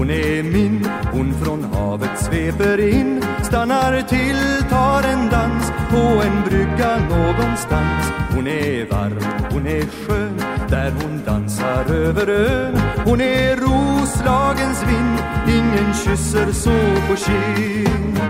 hon 0.00 0.10
är 0.10 0.42
min 0.42 0.88
Hon 1.12 1.34
från 1.34 1.64
havet 1.64 2.18
sveper 2.18 2.80
in 2.80 3.22
Stannar 3.42 4.02
till, 4.02 4.68
tar 4.70 5.02
en 5.02 5.30
dans 5.30 5.72
På 5.90 6.22
en 6.26 6.42
brygga 6.48 6.96
någonstans. 7.08 8.12
Hon 8.34 8.46
är 8.46 8.86
varm, 8.86 9.24
hon 9.50 9.66
är 9.66 9.82
skön 9.82 10.42
Där 10.68 10.90
hon 10.90 11.22
dansar 11.26 11.84
över 11.94 12.28
ön. 12.28 12.80
Hon 13.04 13.20
är 13.20 13.56
Roslagens 13.56 14.82
vind 14.82 15.18
Ingen 15.48 15.94
kysser 15.94 16.52
så 16.52 16.70
på 17.08 17.16
kind 17.16 18.20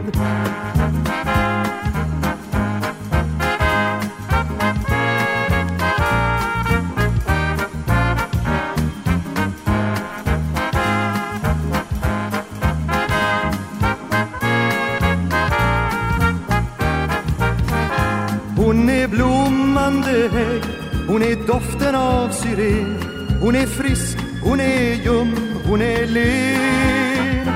blommande 20.10 20.38
hägg, 20.38 20.62
hon 21.08 21.22
är 21.22 21.46
doften 21.46 21.94
av 21.94 22.28
syren. 22.30 22.96
Hon 23.40 23.56
är 23.56 23.66
frisk, 23.66 24.18
hon 24.42 24.60
är 24.60 24.94
ljum, 24.94 25.34
hon 25.66 25.82
är 25.82 26.06
len. 26.06 27.48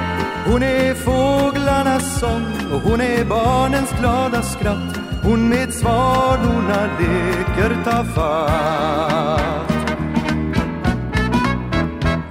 Hon 0.46 0.62
är 0.62 0.94
fåglarnas 0.94 2.20
sång 2.20 2.72
och 2.72 2.80
hon 2.80 3.00
är 3.00 3.24
barnens 3.24 3.90
glada 4.00 4.42
skratt. 4.42 4.98
Hon 5.22 5.48
med 5.48 5.74
svalorna 5.74 6.88
leker 6.98 7.76
tafatt 7.84 9.70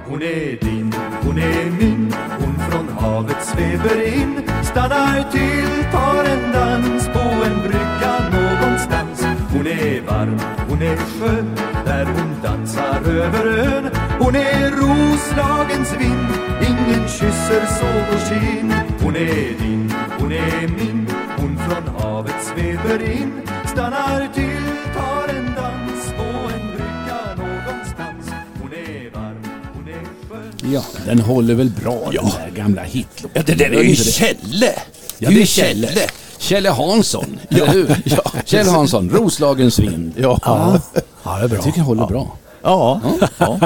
hon 0.06 0.22
är 0.22 0.58
din, 0.60 0.94
hon 1.22 1.38
är 1.38 1.70
min. 1.70 2.14
Hon 2.40 2.54
från 2.70 2.88
havet 2.98 3.44
sveper 3.44 4.02
in. 4.06 4.42
Stannar 4.62 5.30
till, 5.32 5.84
tar 5.92 6.24
en 6.24 6.52
dans 6.52 7.06
På 7.06 7.20
en 7.20 7.62
brygga 7.62 8.33
varm, 10.24 10.40
hon 10.68 10.82
är 10.82 10.96
skön 10.96 11.54
Där 11.84 12.04
hon 12.04 12.42
dansar 12.42 13.00
över 13.08 13.46
ön. 13.46 13.90
Hon 14.18 14.36
är 14.36 14.70
Roslagens 14.70 15.92
vind 15.92 16.28
Ingen 16.68 17.08
kysser 17.08 17.66
så 17.78 18.12
på 18.12 18.18
kind 18.28 18.72
Hon 19.02 19.16
är 19.16 19.58
din, 19.58 19.92
hon 20.18 20.32
är 20.32 20.68
min 20.68 21.08
Hon 21.36 21.58
från 21.58 21.94
havet 21.96 22.34
sveper 22.44 23.12
in. 23.12 23.32
Stannar 23.72 24.28
till, 24.34 24.62
tar 24.94 25.34
en 25.34 25.46
dans 25.46 26.06
På 26.16 26.24
en 26.24 26.68
brygga 26.68 27.34
någonstans. 27.36 28.32
Hon 28.60 28.72
är 28.72 29.10
varm, 29.10 29.44
hon 29.74 29.88
är 29.88 30.28
skön. 30.28 30.72
Ja, 30.72 30.84
den 31.06 31.20
håller 31.20 31.54
väl 31.54 31.70
bra 31.70 32.10
den 32.12 32.24
där 32.24 32.50
gamla 32.62 32.82
hitlåten. 32.82 33.30
Ja, 33.34 33.42
det 33.46 33.54
där 33.54 33.78
är 33.78 33.82
ju? 33.82 33.94
Kjelle! 33.94 34.72
Ja, 35.18 35.30
det 35.30 35.42
är 35.42 35.46
Kjelle. 35.46 35.88
Kjelle 36.44 36.70
Hansson, 36.70 37.38
eller 37.48 37.66
hur? 37.66 38.02
ja. 38.04 38.22
Kjell 38.44 38.66
Hansson, 38.68 39.10
Roslagens 39.10 39.78
vind. 39.78 40.12
Ja. 40.16 40.38
Ja, 40.44 40.80
ja 41.24 41.38
det 41.38 41.44
är 41.44 41.48
bra. 41.48 41.56
Jag 41.56 41.64
tycker 41.64 41.78
jag 41.78 41.84
håller 41.84 42.06
bra. 42.06 42.36
Ja. 42.62 43.00
ja. 43.38 43.58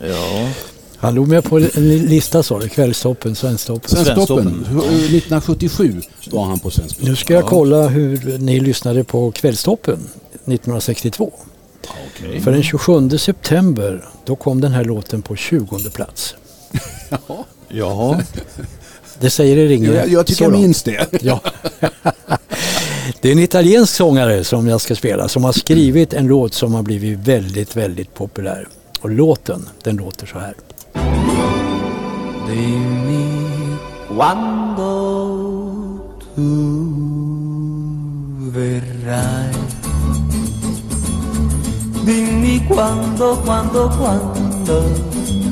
ja. 0.00 0.48
Han 0.98 1.14
låg 1.14 1.28
med 1.28 1.44
på 1.44 1.58
en 1.58 1.64
lista 1.98 2.42
sa 2.42 2.58
du, 2.58 2.68
Kvällstoppen, 2.68 3.34
Svensktoppen. 3.36 3.90
Svensktoppen, 3.90 4.66
Hur- 4.68 4.78
1977 4.80 6.00
var 6.30 6.44
han 6.44 6.58
på 6.58 6.70
Svensktoppen. 6.70 7.08
Nu 7.10 7.16
ska 7.16 7.34
jag 7.34 7.46
kolla 7.46 7.88
hur 7.88 8.38
ni 8.38 8.60
lyssnade 8.60 9.04
på 9.04 9.32
Kvällstoppen 9.32 9.94
1962. 9.94 11.32
Okej. 11.82 12.40
För 12.40 12.52
den 12.52 12.62
27 12.62 13.18
september 13.18 14.04
då 14.24 14.36
kom 14.36 14.60
den 14.60 14.72
här 14.72 14.84
låten 14.84 15.22
på 15.22 15.36
20 15.36 15.90
plats. 15.94 16.34
ja. 17.10 17.44
Det 19.20 19.30
säger 19.30 19.56
er 19.56 19.70
inget. 19.70 19.94
Jag, 19.94 20.08
jag 20.08 20.26
tycker 20.26 20.44
jag 20.44 20.52
minns 20.52 20.82
det. 20.82 21.22
Ja. 21.22 21.40
Det 23.22 23.28
är 23.28 23.32
en 23.32 23.38
italiensk 23.38 23.94
sångare 23.94 24.44
som 24.44 24.68
jag 24.68 24.80
ska 24.80 24.96
spela 24.96 25.28
som 25.28 25.44
har 25.44 25.52
skrivit 25.52 26.12
en 26.12 26.26
låt 26.26 26.54
som 26.54 26.74
har 26.74 26.82
blivit 26.82 27.18
väldigt, 27.18 27.76
väldigt 27.76 28.14
populär. 28.14 28.68
Och 29.00 29.10
låten, 29.10 29.68
den 29.82 29.96
låter 29.96 30.26
så 30.26 30.38
här. 30.38 30.54
Dimmi 32.48 33.76
quando 34.08 34.90
tu 36.34 36.50
verrai. 38.50 39.54
Dimmi 42.06 42.62
quando, 42.68 43.36
quando, 43.44 43.90
quando. 43.98 45.49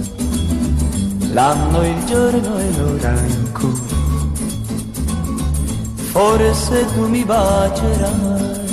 L'anno, 1.33 1.87
il 1.87 2.05
giorno 2.05 2.59
e 2.59 2.73
l'ora 2.77 3.11
in 3.11 3.53
cui. 3.53 3.81
Forse 6.11 6.87
tu 6.95 7.09
mi 7.09 7.25
bacerai. 7.25 8.67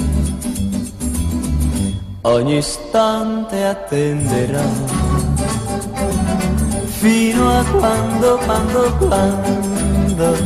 Ogni 2.21 2.57
istante 2.57 3.63
attenderai 3.65 5.03
fino 7.05 7.59
a 7.59 7.63
quando, 7.65 8.37
quando, 8.45 8.95
quando 8.97 10.37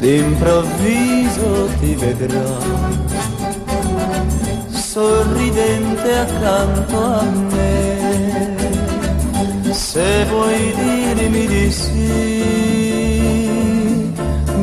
d'improvviso 0.00 1.68
ti 1.78 1.94
vedrò 1.94 2.58
sorridente 4.70 6.18
accanto 6.18 7.04
a 7.04 7.22
me. 7.22 8.65
Se 9.96 10.26
vuoi 10.28 10.74
dirmi 10.74 11.46
di 11.46 11.70
sì, 11.72 12.12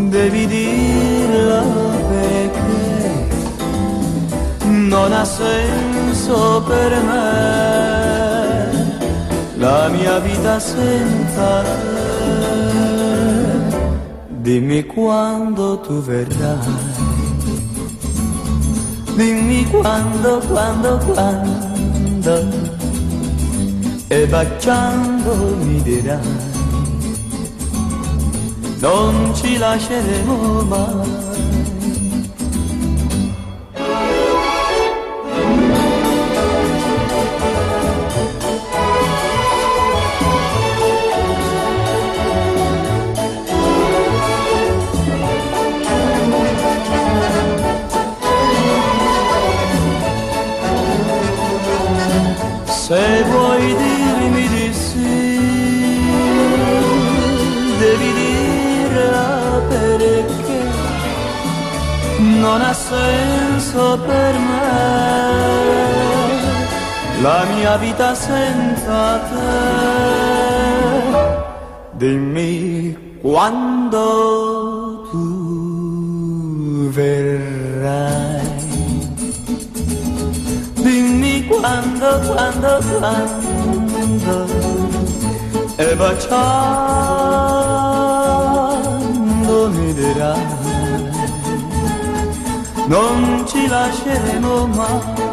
devi 0.10 0.46
dirlo 0.46 1.64
perché 2.08 3.30
non 4.70 5.12
ha 5.12 5.26
senso 5.26 6.62
per 6.68 7.02
me 7.10 8.70
la 9.56 9.88
mia 9.88 10.20
vita 10.20 10.60
senza 10.60 11.64
te. 11.64 11.72
Dimmi 14.28 14.86
quando 14.86 15.80
tu 15.80 16.00
verrai. 16.00 16.60
Dimmi 19.16 19.66
quando, 19.72 20.42
quando, 20.48 20.98
quando. 21.12 22.83
E 24.14 24.28
baciando 24.28 25.56
mi 25.64 25.82
dirai. 25.82 26.20
Non 28.78 29.34
ci 29.34 29.58
lasceremo 29.58 30.62
mai. 30.62 31.53
La 67.74 67.80
vita 67.80 68.14
senza 68.14 69.20
te. 69.30 69.50
Dimmi 72.02 72.96
quando 73.22 75.08
tu 75.10 76.90
verrai. 76.98 78.52
Dimmi 80.86 81.36
quando, 81.48 82.08
quando, 82.28 82.72
quando 83.00 84.36
E 85.78 85.96
baciando 85.96 86.44
mi 89.76 89.94
dirai 89.94 90.46
Non 92.88 93.44
ci 93.48 93.68
lasceremo 93.68 94.68
mai 94.68 95.33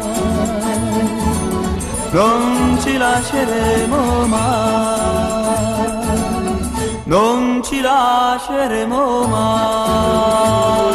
Non 2.13 2.77
ci 2.83 2.97
lasceremo 2.97 4.25
mai 4.27 5.89
Non 7.05 7.61
ci 7.63 7.79
lasceremo 7.81 9.27
mai 9.27 10.91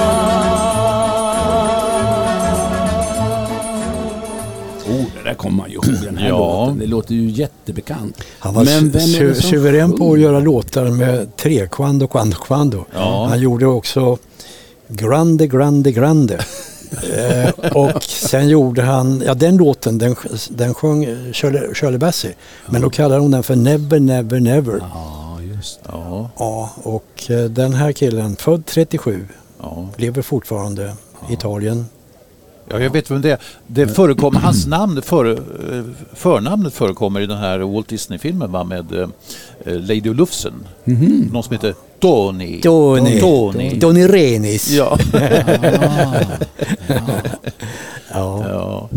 Oh, 4.89 5.05
det 5.17 5.23
där 5.29 5.35
kommer 5.35 5.57
man 5.57 5.69
ju 5.71 5.75
ihåg 5.75 5.85
den 6.05 6.17
här 6.17 6.29
Ja. 6.29 6.39
låten. 6.65 6.79
Det 6.79 6.87
låter 6.87 7.15
ju 7.15 7.31
jättebekant. 7.31 8.23
Han 8.39 8.55
var 8.55 8.65
Men 8.65 8.91
vem 8.91 9.01
su- 9.03 9.35
som 9.35 9.51
suverän 9.51 9.93
på 9.93 10.13
att 10.13 10.21
göra 10.21 10.41
låtar 10.41 10.85
med 10.85 11.37
trekvando, 11.37 12.07
kvando, 12.09 12.37
kvando. 12.37 12.85
Ja. 12.95 13.27
Han 13.29 13.41
gjorde 13.41 13.67
också 13.67 14.19
Grande, 14.89 15.47
Grande, 15.47 15.93
Grande. 15.93 16.39
Eh, 17.17 17.73
och 17.77 18.03
sen 18.03 18.49
gjorde 18.49 18.83
han, 18.83 19.23
ja 19.27 19.35
den 19.35 19.57
låten 19.57 19.99
den, 19.99 20.17
den 20.49 20.75
sjöng 20.75 21.33
Shirley, 21.33 21.75
Shirley 21.75 21.99
Bassey. 21.99 22.33
Men 22.67 22.83
då 22.83 22.91
kallar 22.91 23.19
hon 23.19 23.31
den 23.31 23.43
för 23.43 23.57
Never, 23.57 24.01
Never, 24.01 24.41
Never. 24.41 24.79
Ja, 24.95 25.39
just 25.55 25.85
det. 25.85 25.91
Ja, 25.93 26.31
Ja, 26.39 26.71
och 26.83 27.31
eh, 27.31 27.45
den 27.45 27.75
här 27.75 27.93
killen, 27.93 28.37
född 28.37 28.67
37, 28.67 29.27
ja. 29.61 29.89
lever 29.97 30.23
fortfarande 30.23 30.95
i 31.31 31.33
Italien. 31.33 31.87
Ja, 32.69 32.81
jag 32.81 32.91
vet 32.91 33.11
vem 33.11 33.23
det 33.23 33.31
är. 33.31 33.39
Det 33.67 33.89
förekommer, 33.89 34.41
hans 34.41 34.67
namn, 34.67 35.03
för, 35.03 35.31
eh, 35.33 35.85
förnamnet 36.15 36.75
förekommer 36.75 37.21
i 37.21 37.27
den 37.27 37.39
här 37.39 37.59
Walt 37.59 37.89
Disney-filmen 37.89 38.53
va, 38.53 38.65
med 38.65 38.93
eh, 38.93 39.09
Lady 39.65 40.15
Lufsen. 40.15 40.67
Någon 41.33 41.43
som 41.43 41.53
heter 41.53 41.75
Tony. 42.01 42.61
Tony. 42.61 43.21
Tony. 43.21 43.81
Tony 43.81 44.07
Renis. 44.09 44.71
Ja. 44.77 44.99
Ja. 48.13 48.45
ja. 48.49 48.89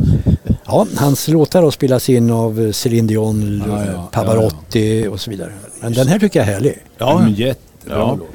Ja, 0.65 0.87
hans 0.97 1.27
låtar 1.27 1.63
har 1.63 1.71
spelats 1.71 2.09
in 2.09 2.31
av 2.31 2.71
Céline 2.71 3.07
Dion, 3.07 3.63
Ja, 3.67 3.85
ja, 3.85 4.09
Pavarotti 4.11 5.07
och 5.07 5.19
så 5.21 5.29
vidare. 5.31 5.51
Men 5.81 5.93
den 5.93 6.07
här 6.07 6.19
tycker 6.19 6.39
jag 6.39 6.47
är 6.49 6.53
härlig. 6.53 6.77
Ja. 6.97 7.19
Men 7.19 7.33
jättebra 7.33 7.59
Ja. 7.97 8.17
låt. 8.19 8.29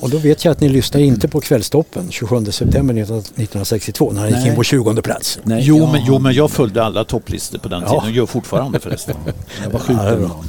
Och 0.00 0.10
då 0.10 0.18
vet 0.18 0.44
jag 0.44 0.52
att 0.52 0.60
ni 0.60 0.68
lyssnar 0.68 1.00
inte 1.00 1.28
på 1.28 1.40
Kvällstoppen 1.40 2.10
27 2.10 2.44
september 2.52 2.94
1962 2.94 4.10
när 4.12 4.20
han 4.20 4.30
gick 4.30 4.46
in 4.46 4.54
på 4.56 4.62
20 4.62 5.02
plats. 5.02 5.38
Nej, 5.42 5.60
Jo, 5.64 5.78
ja. 5.78 5.92
men, 5.92 6.00
jo, 6.06 6.18
men 6.18 6.32
jag 6.34 6.50
följde 6.50 6.84
alla 6.84 7.04
topplistor 7.04 7.58
på 7.58 7.68
den 7.68 7.80
Ja. 7.82 7.88
tiden 7.88 8.04
och 8.04 8.10
gör 8.10 8.26
fortfarande 8.26 8.80
förresten. 8.80 9.16
Jag 9.64 9.70
var 9.70 9.78
sjuk 9.80 9.96
Ja, 9.98 10.02
det 10.04 10.08
är 10.08 10.12
en 10.12 10.18
bra. 10.20 10.28
dag. 10.28 10.44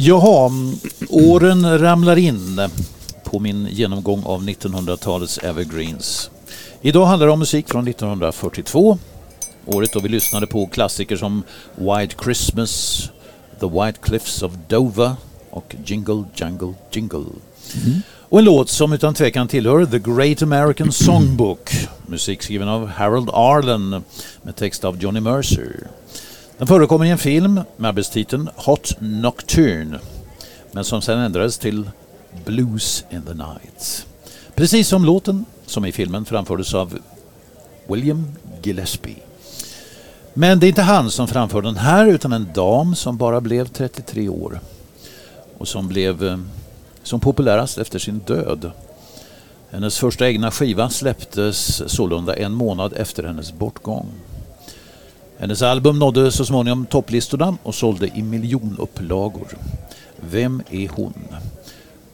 Jaha, 0.00 0.46
mm, 0.46 0.76
åren 1.08 1.78
ramlar 1.78 2.16
in 2.16 2.60
på 3.24 3.38
min 3.38 3.68
genomgång 3.70 4.22
av 4.24 4.42
1900-talets 4.42 5.38
evergreens. 5.38 6.30
Idag 6.82 7.06
handlar 7.06 7.26
det 7.26 7.32
om 7.32 7.38
musik 7.38 7.68
från 7.68 7.88
1942. 7.88 8.98
Året 9.66 9.92
då 9.92 10.00
vi 10.00 10.08
lyssnade 10.08 10.46
på 10.46 10.66
klassiker 10.66 11.16
som 11.16 11.42
White 11.74 12.14
Christmas, 12.22 13.02
The 13.60 13.66
White 13.66 13.98
Cliffs 14.02 14.42
of 14.42 14.52
Dover 14.68 15.12
och 15.50 15.76
Jingle 15.84 16.24
Jangle 16.34 16.74
Jingle. 16.92 17.24
Och 18.18 18.38
en 18.38 18.44
låt 18.44 18.68
som 18.68 18.92
utan 18.92 19.14
tvekan 19.14 19.48
tillhör 19.48 19.86
The 19.86 19.98
Great 19.98 20.42
American 20.42 20.92
Songbook. 20.92 21.70
Musik 22.06 22.42
skriven 22.42 22.68
av 22.68 22.86
Harold 22.86 23.30
Arlen 23.30 24.04
med 24.42 24.56
text 24.56 24.84
av 24.84 25.02
Johnny 25.02 25.20
Mercer. 25.20 25.86
Den 26.58 26.66
förekommer 26.66 27.04
i 27.04 27.10
en 27.10 27.18
film 27.18 27.60
med 27.76 27.88
arbetstiteln 27.88 28.48
Hot 28.56 28.96
Nocturne 28.98 29.98
men 30.72 30.84
som 30.84 31.02
sen 31.02 31.18
ändrades 31.18 31.58
till 31.58 31.90
Blues 32.44 33.04
in 33.10 33.22
the 33.22 33.34
Night. 33.34 34.06
Precis 34.54 34.88
som 34.88 35.04
låten 35.04 35.44
som 35.66 35.84
i 35.84 35.92
filmen 35.92 36.24
framfördes 36.24 36.74
av 36.74 36.98
William 37.88 38.26
Gillespie. 38.62 39.16
Men 40.34 40.60
det 40.60 40.66
är 40.66 40.68
inte 40.68 40.82
han 40.82 41.10
som 41.10 41.28
framför 41.28 41.62
den 41.62 41.76
här 41.76 42.06
utan 42.06 42.32
en 42.32 42.48
dam 42.54 42.94
som 42.94 43.16
bara 43.16 43.40
blev 43.40 43.68
33 43.68 44.28
år 44.28 44.60
och 45.58 45.68
som 45.68 45.88
blev 45.88 46.24
eh, 46.24 46.38
som 47.02 47.20
populärast 47.20 47.78
efter 47.78 47.98
sin 47.98 48.18
död. 48.18 48.70
Hennes 49.70 49.98
första 49.98 50.28
egna 50.28 50.50
skiva 50.50 50.90
släpptes 50.90 51.82
sålunda 51.92 52.36
en 52.36 52.52
månad 52.52 52.92
efter 52.92 53.22
hennes 53.22 53.52
bortgång. 53.52 54.06
Hennes 55.38 55.62
album 55.62 55.98
nådde 55.98 56.32
så 56.32 56.44
småningom 56.44 56.86
topplistorna 56.86 57.56
och 57.62 57.74
sålde 57.74 58.06
i 58.06 58.22
miljonupplagor. 58.22 59.48
Vem 60.16 60.62
är 60.70 60.88
hon? 60.88 61.14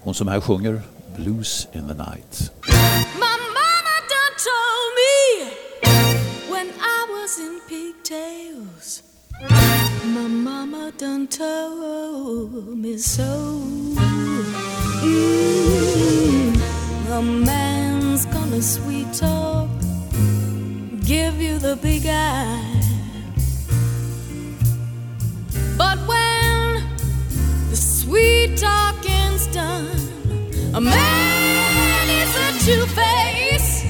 Hon 0.00 0.14
som 0.14 0.28
här 0.28 0.40
sjunger 0.40 0.82
Blues 1.16 1.68
in 1.72 1.88
the 1.88 1.94
Night. 1.94 2.52
My 3.14 3.37
mama 3.58 3.96
done 4.12 4.34
told 4.48 4.90
me 5.00 5.14
when 6.50 6.66
I 6.66 7.06
was 7.12 7.38
in 7.38 7.60
pigtails. 7.68 9.02
My 10.04 10.28
mama 10.28 10.92
done 10.98 11.26
told 11.26 12.76
me 12.76 12.98
so. 12.98 13.22
Mm, 15.02 16.54
the 17.08 17.22
man's 17.22 18.26
gonna 18.26 18.62
sweet 18.62 19.12
talk, 19.12 19.68
give 21.04 21.40
you 21.40 21.58
the 21.58 21.76
big 21.82 22.06
eye. 22.06 22.73
Sweet 28.14 28.57
talking's 28.57 29.48
done, 29.48 29.98
a 30.72 30.81
man 30.81 32.07
is 32.22 32.33
a 32.46 32.48
two 32.64 32.87
face, 32.98 33.83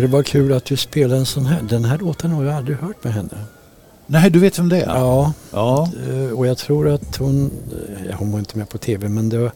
Tycker 0.00 0.08
det 0.08 0.16
var 0.16 0.22
kul 0.22 0.52
att 0.52 0.64
du 0.64 0.76
spelade 0.76 1.20
en 1.20 1.26
sån 1.26 1.46
här. 1.46 1.62
Den 1.62 1.84
här 1.84 1.98
låten 1.98 2.30
har 2.30 2.44
jag 2.44 2.54
aldrig 2.54 2.76
hört 2.76 3.04
med 3.04 3.12
henne. 3.12 3.44
nej 4.06 4.30
du 4.30 4.38
vet 4.38 4.58
vem 4.58 4.68
det 4.68 4.80
är? 4.80 4.86
Ja, 4.86 5.32
Ja, 5.52 5.88
eh, 6.08 6.38
och 6.38 6.46
jag 6.46 6.58
tror 6.58 6.88
att 6.88 7.16
hon, 7.16 7.50
eh, 8.08 8.16
hon 8.18 8.32
var 8.32 8.38
inte 8.38 8.58
med 8.58 8.68
på 8.68 8.78
tv, 8.78 9.08
men 9.08 9.28
det 9.28 9.38
var, 9.38 9.52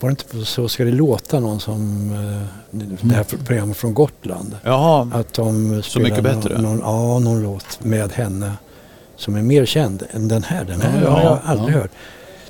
var 0.00 0.08
det 0.08 0.10
inte 0.10 0.24
på 0.24 0.44
Så 0.44 0.68
ska 0.68 0.84
det 0.84 0.90
låta 0.90 1.40
någon 1.40 1.60
som, 1.60 2.10
eh, 2.12 2.78
det 3.00 3.14
här 3.14 3.24
programmet 3.44 3.76
från 3.76 3.94
Gotland. 3.94 4.56
Jaha. 4.62 5.10
Att 5.14 5.32
de 5.34 5.82
Så 5.82 6.00
mycket 6.00 6.22
bättre? 6.22 6.60
Någon, 6.62 6.78
ja, 6.78 7.18
någon 7.18 7.42
låt 7.42 7.84
med 7.84 8.12
henne. 8.12 8.52
som 9.16 9.34
är 9.36 9.42
mer 9.42 9.66
känd 9.66 10.02
än 10.10 10.28
den 10.28 10.42
här. 10.42 10.64
Den 10.64 10.80
här 10.80 11.02
Ja, 11.02 11.10
har 11.10 11.20
jag 11.22 11.32
ja, 11.32 11.40
aldrig 11.44 11.74
ja. 11.74 11.80
hört. 11.80 11.90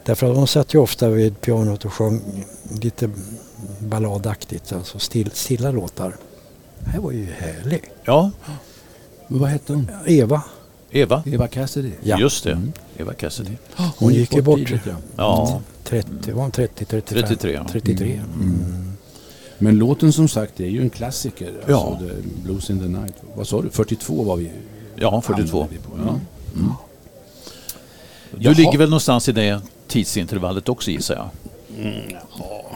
Därför 0.05 0.29
att 0.31 0.35
de 0.35 0.47
satt 0.47 0.75
ju 0.75 0.79
ofta 0.79 1.09
vid 1.09 1.41
pianot 1.41 1.85
och 1.85 1.93
sjöng 1.93 2.45
lite 2.81 3.11
balladaktigt, 3.79 4.73
alltså 4.73 4.99
still, 4.99 5.31
stilla 5.35 5.71
låtar. 5.71 6.15
Det 6.95 6.99
här 6.99 7.05
var 7.05 7.13
ju 7.13 7.27
härlig. 7.27 7.83
Ja, 8.05 8.31
Vad 9.29 9.49
hette 9.51 9.73
hon? 9.73 9.91
Eva, 10.07 10.43
Eva. 10.91 11.23
Eva 11.27 11.49
Cassidy. 11.49 11.91
Ja. 12.03 12.19
Just 12.19 12.45
det, 12.45 12.61
Eva 12.99 13.13
Cassidy. 13.15 13.51
hon 13.99 14.15
gick 14.15 14.35
ju 14.35 14.43
bort 14.43 14.59
tidigt, 14.59 14.81
ja. 14.87 14.95
Ja, 15.17 15.61
30, 15.85 16.33
var 16.33 16.43
hon 16.43 16.51
30, 16.51 16.85
35? 16.85 17.23
33, 17.29 17.53
ja. 17.53 17.67
33. 17.73 18.21
Men 19.59 19.79
låten 19.79 20.13
som 20.13 20.29
sagt 20.29 20.61
är 20.61 20.67
ju 20.67 20.81
en 20.83 20.91
klassiker. 20.91 21.53
Ja. 21.67 21.87
Alltså, 21.91 22.07
the 22.09 22.15
Blues 22.43 22.71
in 22.71 22.81
the 22.81 22.89
Night. 22.89 23.15
Vad 23.35 23.49
sa 23.49 23.63
du? 23.63 23.71
42 23.71 24.23
var 24.25 24.37
vi 24.37 24.53
ja 24.97 25.21
42. 25.21 25.59
hamnade 25.61 25.75
vi 25.75 25.79
på. 25.91 26.07
Ja. 26.07 26.21
Du 28.31 28.45
Jaha. 28.45 28.55
ligger 28.55 28.79
väl 28.79 28.89
någonstans 28.91 29.29
i 29.29 29.33
det 29.33 29.61
tidsintervallet 29.89 30.69
också 30.69 30.91
gissar 30.91 31.15
jag? 31.15 31.29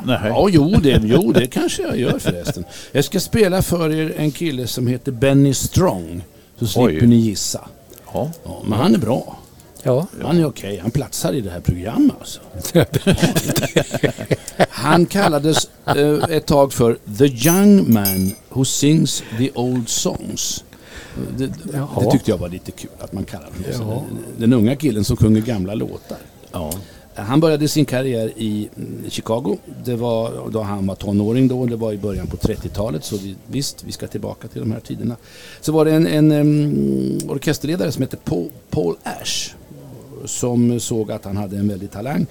Nej. 0.04 0.18
Ja, 0.24 0.48
jo 0.50 0.68
det, 0.82 1.00
jo, 1.04 1.32
det 1.32 1.46
kanske 1.46 1.82
jag 1.82 1.98
gör 1.98 2.18
förresten. 2.18 2.64
Jag 2.92 3.04
ska 3.04 3.20
spela 3.20 3.62
för 3.62 3.92
er 3.92 4.14
en 4.16 4.30
kille 4.30 4.66
som 4.66 4.86
heter 4.86 5.12
Benny 5.12 5.54
Strong. 5.54 6.24
Så 6.58 6.66
slipper 6.66 7.02
Oj. 7.02 7.06
ni 7.06 7.16
gissa. 7.16 7.68
Ja. 8.12 8.30
Ja, 8.44 8.62
men 8.64 8.78
han 8.78 8.94
är 8.94 8.98
bra. 8.98 9.38
Ja, 9.82 10.06
Han 10.22 10.38
är 10.38 10.44
okej. 10.44 10.78
Han 10.78 10.90
platsar 10.90 11.32
i 11.32 11.40
det 11.40 11.50
här 11.50 11.60
programmet 11.60 12.16
alltså. 12.20 12.40
Han 14.68 15.06
kallades 15.06 15.70
eh, 15.86 16.36
ett 16.36 16.46
tag 16.46 16.72
för 16.72 16.98
The 17.18 17.48
Young 17.48 17.92
Man 17.92 18.32
Who 18.48 18.64
Sings 18.64 19.22
the 19.38 19.50
Old 19.54 19.88
Songs. 19.88 20.64
Det, 21.36 21.46
det, 21.46 22.10
tyckte 22.10 22.30
jag 22.30 22.38
var 22.38 22.48
lite 22.48 22.70
kul 22.70 22.90
att 22.98 23.12
man 23.12 23.24
kallar 23.24 23.78
honom 23.78 24.04
den 24.36 24.52
unga 24.52 24.76
killen 24.76 25.04
som 25.04 25.16
sjunger 25.16 25.40
gamla 25.40 25.74
låtar. 25.74 26.18
Ja. 26.52 26.72
Han 27.22 27.40
började 27.40 27.68
sin 27.68 27.84
karriär 27.84 28.32
i 28.36 28.68
mm, 28.76 29.10
Chicago. 29.10 29.58
Det 29.84 29.96
var 29.96 30.50
då 30.50 30.62
han 30.62 30.86
var 30.86 30.94
tonåring 30.94 31.48
då. 31.48 31.66
Det 31.66 31.76
var 31.76 31.92
i 31.92 31.98
början 31.98 32.26
på 32.26 32.36
30-talet. 32.36 33.04
Så 33.04 33.16
vi, 33.16 33.36
visst, 33.46 33.84
vi 33.84 33.92
ska 33.92 34.06
tillbaka 34.06 34.48
till 34.48 34.60
de 34.60 34.72
här 34.72 34.80
tiderna. 34.80 35.16
Så 35.60 35.72
var 35.72 35.84
det 35.84 35.92
en, 35.92 36.06
en 36.06 36.32
um, 36.32 37.18
orkesterledare 37.28 37.92
som 37.92 38.02
hette 38.02 38.16
Paul, 38.16 38.48
Paul 38.70 38.96
Ash. 39.02 39.54
Som 40.24 40.80
såg 40.80 41.12
att 41.12 41.24
han 41.24 41.36
hade 41.36 41.56
en 41.56 41.68
väldig 41.68 41.90
talang. 41.90 42.26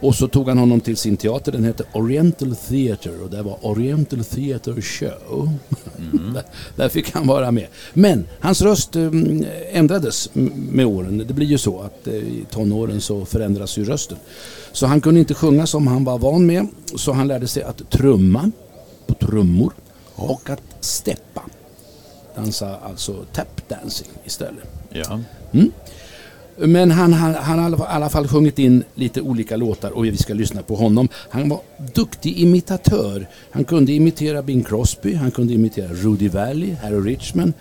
Och 0.00 0.14
så 0.14 0.28
tog 0.28 0.48
han 0.48 0.58
honom 0.58 0.80
till 0.80 0.96
sin 0.96 1.16
teater. 1.16 1.52
Den 1.52 1.64
hette 1.64 1.84
Oriental 1.92 2.56
Theatre. 2.56 3.12
Och 3.22 3.30
det 3.30 3.42
var 3.42 3.66
Oriental 3.66 4.24
Theatre 4.24 4.82
Show. 4.82 5.50
där, 6.34 6.42
där 6.76 6.88
fick 6.88 7.14
han 7.14 7.26
vara 7.26 7.50
med. 7.50 7.66
Men 7.94 8.26
hans 8.40 8.62
röst 8.62 8.96
em, 8.96 9.44
ändrades 9.72 10.30
med 10.72 10.86
åren. 10.86 11.24
Det 11.28 11.34
blir 11.34 11.46
ju 11.46 11.58
så 11.58 11.80
att 11.80 12.06
eh, 12.06 12.14
i 12.14 12.44
tonåren 12.50 13.00
så 13.00 13.24
förändras 13.24 13.78
ju 13.78 13.84
rösten. 13.84 14.18
Så 14.72 14.86
han 14.86 15.00
kunde 15.00 15.20
inte 15.20 15.34
sjunga 15.34 15.66
som 15.66 15.86
han 15.86 16.04
var 16.04 16.18
van 16.18 16.46
med. 16.46 16.66
Så 16.96 17.12
han 17.12 17.28
lärde 17.28 17.48
sig 17.48 17.62
att 17.62 17.90
trumma 17.90 18.50
på 19.06 19.14
trummor. 19.14 19.72
Och 20.14 20.50
att 20.50 20.62
steppa. 20.80 21.42
Dansa 22.36 22.76
alltså 22.76 23.24
tap 23.32 23.68
dancing 23.68 24.08
istället. 24.24 24.64
ja. 24.90 25.20
Men 26.58 26.90
han 26.90 27.12
han- 27.12 27.34
han 27.34 27.58
har 27.58 27.70
i 27.70 27.82
alla 27.88 28.08
fall 28.08 28.28
sjungit 28.28 28.58
in 28.58 28.84
lite 28.94 29.20
olika 29.20 29.56
låtar 29.56 29.90
och 29.90 30.04
vi 30.04 30.16
ska 30.16 30.34
lyssna 30.34 30.62
på 30.62 30.74
honom. 30.76 31.08
Han 31.30 31.48
var 31.48 31.60
duktig 31.94 32.38
imitatör. 32.38 33.28
Han 33.50 33.64
kunde 33.64 33.92
imitera 33.92 34.42
Bing 34.42 34.64
Crosby, 34.64 35.14
han 35.14 35.30
kunde 35.30 35.52
imitera 35.54 35.88
Rudy 35.92 36.28
Valley, 36.28 36.72
Harry 36.82 37.00
Richman. 37.12 37.52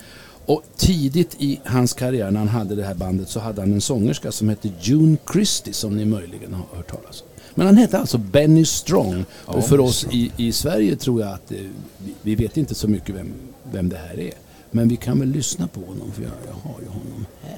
Och 0.46 0.64
tidigt 0.78 1.36
i 1.40 1.60
hans 1.66 1.94
karriär 1.94 2.32
när 2.32 2.40
han 2.40 2.48
hade 2.48 2.76
det 2.76 2.84
här 2.84 2.94
bandet 2.96 3.30
så 3.30 3.40
hade 3.40 3.62
han 3.62 3.74
en 3.74 3.82
sångerska 3.82 4.32
som 4.32 4.50
hette 4.50 4.70
June 4.82 5.18
Christie 5.34 5.74
som 5.74 5.98
ni 5.98 6.06
möjligen 6.06 6.54
har 6.54 6.66
hört 6.78 6.92
talas 6.92 7.22
om. 7.22 7.28
Men 7.56 7.66
han 7.68 7.78
hette 7.78 7.98
alltså 8.00 8.18
Benny 8.18 8.66
Strong. 8.66 9.26
och 9.46 9.64
för 9.66 9.80
oss 9.80 10.06
i, 10.12 10.32
i 10.38 10.52
Sverige 10.52 10.96
tror 10.96 11.22
jag 11.22 11.34
att 11.34 11.52
eh, 11.52 11.58
vi, 11.98 12.14
vi 12.22 12.36
vet 12.36 12.58
inte 12.58 12.76
så 12.76 12.88
mycket 12.88 13.16
vem, 13.16 13.32
vem 13.72 13.90
det 13.90 13.98
här 13.98 14.20
är. 14.20 14.32
Men 14.72 14.88
vi 14.88 14.96
kan 14.96 15.20
väl 15.20 15.30
lyssna 15.30 15.68
på 15.68 15.80
honom 15.80 16.12
för 16.12 16.22
jag, 16.24 16.32
jag 16.48 16.54
har 16.72 16.80
ju 16.82 16.88
honom 16.88 17.26
här 17.42 17.58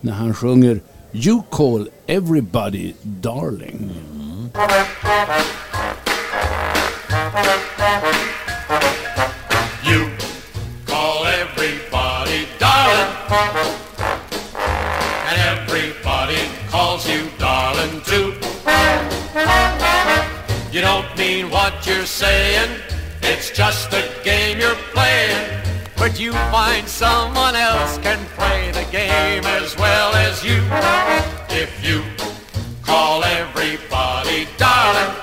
när 0.00 0.12
han 0.12 0.34
sjunger 0.34 0.80
You 1.12 1.42
call 1.50 1.88
everybody 2.06 2.94
darling. 3.20 3.90
You 9.82 10.10
call 10.86 11.24
everybody 11.26 12.46
darling, 12.58 13.16
and 15.28 15.38
everybody 15.38 16.38
calls 16.70 17.08
you 17.08 17.30
darling 17.38 18.02
too. 18.02 18.34
You 20.70 20.80
don't 20.82 21.16
mean 21.16 21.50
what 21.50 21.86
you're 21.86 22.04
saying, 22.04 22.70
it's 23.22 23.50
just 23.50 23.92
a 23.94 24.04
game 24.22 24.58
you're 24.58 24.74
playing. 24.92 25.55
But 26.06 26.20
you 26.20 26.30
find 26.54 26.86
someone 26.88 27.56
else 27.56 27.98
can 27.98 28.24
play 28.36 28.70
the 28.70 28.86
game 28.92 29.44
as 29.44 29.76
well 29.76 30.14
as 30.14 30.44
you. 30.44 30.62
If 31.50 31.84
you 31.84 32.00
call 32.84 33.24
everybody 33.24 34.46
darling, 34.56 35.16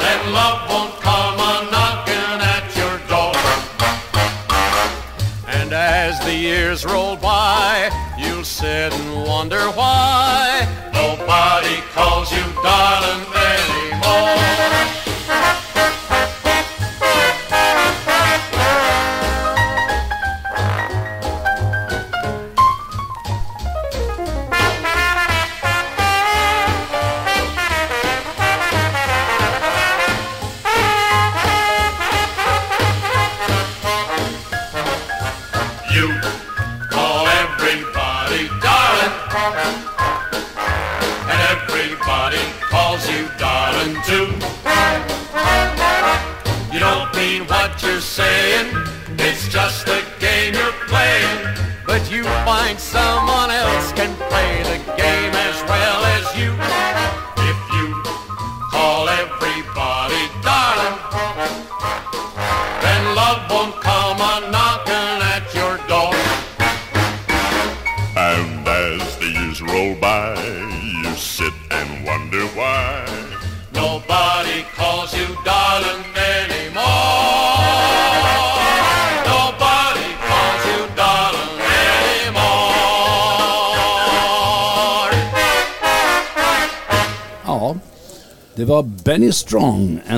then 0.00 0.32
love 0.32 0.68
won't 0.68 1.00
come 1.00 1.38
a 1.38 1.70
knocking 1.70 2.40
at 2.54 2.66
your 2.74 2.98
door. 3.06 3.36
And 5.54 5.72
as 5.72 6.18
the 6.24 6.34
years 6.34 6.84
roll 6.84 7.14
by, 7.14 7.92
you'll 8.18 8.42
sit 8.42 8.92
and 8.92 9.24
wonder 9.24 9.70
why 9.70 10.05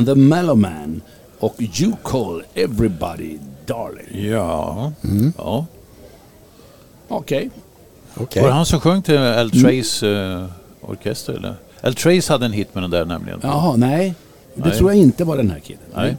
the 0.09 0.15
Mellow 0.15 0.57
Man 0.57 1.01
och 1.39 1.55
You 1.59 1.93
call 2.03 2.43
everybody 2.55 3.39
darling. 3.67 4.31
Ja. 4.31 4.93
ja. 5.39 5.67
Okej. 7.09 7.51
okej. 8.15 8.43
Var 8.43 8.49
det 8.49 8.55
han 8.55 8.67
som 8.67 8.81
sjöng 8.81 9.03
till 9.03 9.19
Al 9.19 9.51
Trace 9.51 10.09
eh, 10.09 10.45
orkester? 10.81 11.33
Eller? 11.33 11.55
Al 11.81 11.95
Trace 11.95 12.33
hade 12.33 12.47
en 12.47 12.53
hit 12.53 12.75
med 12.75 12.83
den 12.83 12.91
där 12.91 13.05
nämligen. 13.05 13.41
Jaha, 13.43 13.77
nej. 13.77 14.15
Det 14.55 14.69
Nej. 14.69 14.79
tror 14.79 14.91
jag 14.91 15.01
inte 15.01 15.25
var 15.25 15.37
den 15.37 15.51
här 15.51 15.59
killen. 15.59 15.83
Nej. 15.95 16.17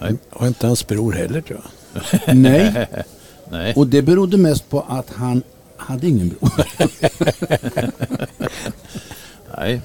Nej. 0.00 0.14
Och 0.30 0.46
inte 0.46 0.66
hans 0.66 0.86
bror 0.86 1.12
heller 1.12 1.40
tror 1.40 1.60
jag. 1.62 2.36
Nej, 2.36 2.86
Nej. 3.50 3.74
och 3.76 3.86
det 3.86 4.02
berodde 4.02 4.36
mest 4.36 4.70
på 4.70 4.84
att 4.88 5.10
han 5.10 5.42
hade 5.76 6.08
ingen 6.08 6.28
bror. 6.28 6.50
Nej. 9.56 9.80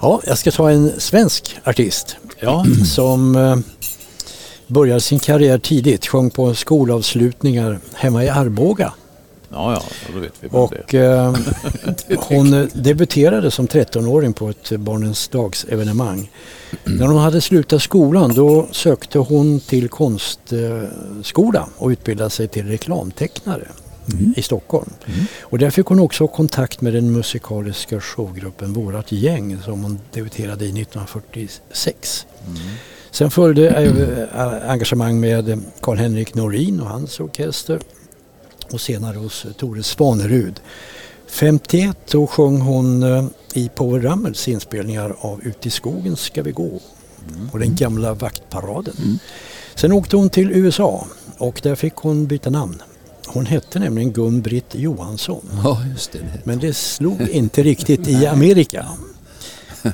Ja, 0.00 0.20
jag 0.26 0.38
ska 0.38 0.50
ta 0.50 0.70
en 0.70 1.00
svensk 1.00 1.56
artist 1.64 2.16
Ja. 2.40 2.64
som 2.84 3.36
eh, 3.36 3.56
började 4.66 5.00
sin 5.00 5.18
karriär 5.18 5.58
tidigt. 5.58 6.06
Sjöng 6.06 6.30
på 6.30 6.54
skolavslutningar 6.54 7.78
hemma 7.94 8.24
i 8.24 8.28
Arboga. 8.28 8.92
Ja, 9.52 9.72
ja, 9.72 9.82
då 10.14 10.20
vet 10.20 10.32
vi 10.40 10.48
vad 10.48 10.70
det 10.70 10.76
Och 10.78 10.94
eh, 10.94 11.36
hon 12.28 12.70
debuterade 12.74 13.50
som 13.50 13.66
13-åring 13.66 14.32
på 14.32 14.48
ett 14.48 14.70
Barnens 14.70 15.28
dagsevenemang. 15.28 16.30
När 16.84 17.06
hon 17.06 17.18
hade 17.18 17.40
slutat 17.40 17.82
skolan 17.82 18.34
då 18.34 18.68
sökte 18.72 19.18
hon 19.18 19.60
till 19.60 19.88
konstskola 19.88 21.68
och 21.76 21.88
utbildade 21.88 22.30
sig 22.30 22.48
till 22.48 22.66
reklamtecknare 22.66 23.68
i 24.36 24.42
Stockholm. 24.42 24.90
Och 25.40 25.58
där 25.58 25.70
fick 25.70 25.86
hon 25.86 26.00
också 26.00 26.28
kontakt 26.28 26.80
med 26.80 26.94
den 26.94 27.12
musikaliska 27.12 28.00
showgruppen 28.00 28.72
Vårat 28.72 29.12
gäng 29.12 29.62
som 29.62 29.82
hon 29.82 29.98
debuterade 30.12 30.64
i 30.64 30.68
1946. 30.68 32.26
Sen 33.10 33.30
följde 33.30 33.68
eh, 33.68 34.70
engagemang 34.70 35.20
med 35.20 35.62
Karl-Henrik 35.80 36.34
Norin 36.34 36.80
och 36.80 36.88
hans 36.88 37.20
orkester 37.20 37.80
och 38.72 38.80
senare 38.80 39.16
hos 39.16 39.46
Tore 39.56 39.82
Svanerud. 39.82 40.60
51 41.26 41.96
då 42.10 42.26
sjöng 42.26 42.60
hon 42.60 43.02
eh, 43.02 43.24
i 43.54 43.68
Povel 43.68 44.02
Ramels 44.02 44.48
inspelningar 44.48 45.16
av 45.20 45.42
Ut 45.42 45.66
i 45.66 45.70
skogen 45.70 46.16
ska 46.16 46.42
vi 46.42 46.52
gå 46.52 46.80
och 47.52 47.58
den 47.58 47.74
gamla 47.74 48.14
vaktparaden. 48.14 49.18
Sen 49.74 49.92
åkte 49.92 50.16
hon 50.16 50.30
till 50.30 50.50
USA 50.50 51.06
och 51.38 51.60
där 51.62 51.74
fick 51.74 51.94
hon 51.94 52.26
byta 52.26 52.50
namn. 52.50 52.82
Hon 53.30 53.46
hette 53.46 53.78
nämligen 53.78 54.12
Gun-Britt 54.12 54.74
Johansson. 54.74 55.50
Ja, 55.64 55.82
just 55.92 56.12
det. 56.12 56.18
Men 56.44 56.58
det 56.58 56.76
slog 56.76 57.20
inte 57.20 57.62
riktigt 57.62 58.08
i 58.08 58.26
Amerika. 58.26 58.86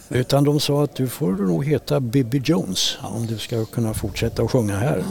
Utan 0.08 0.44
de 0.44 0.60
sa 0.60 0.84
att 0.84 0.96
du 0.96 1.08
får 1.08 1.32
nog 1.32 1.64
heta 1.64 2.00
Bibi 2.00 2.42
Jones 2.44 2.98
om 3.02 3.26
du 3.26 3.38
ska 3.38 3.64
kunna 3.64 3.94
fortsätta 3.94 4.42
att 4.42 4.50
sjunga 4.50 4.78
här. 4.78 5.04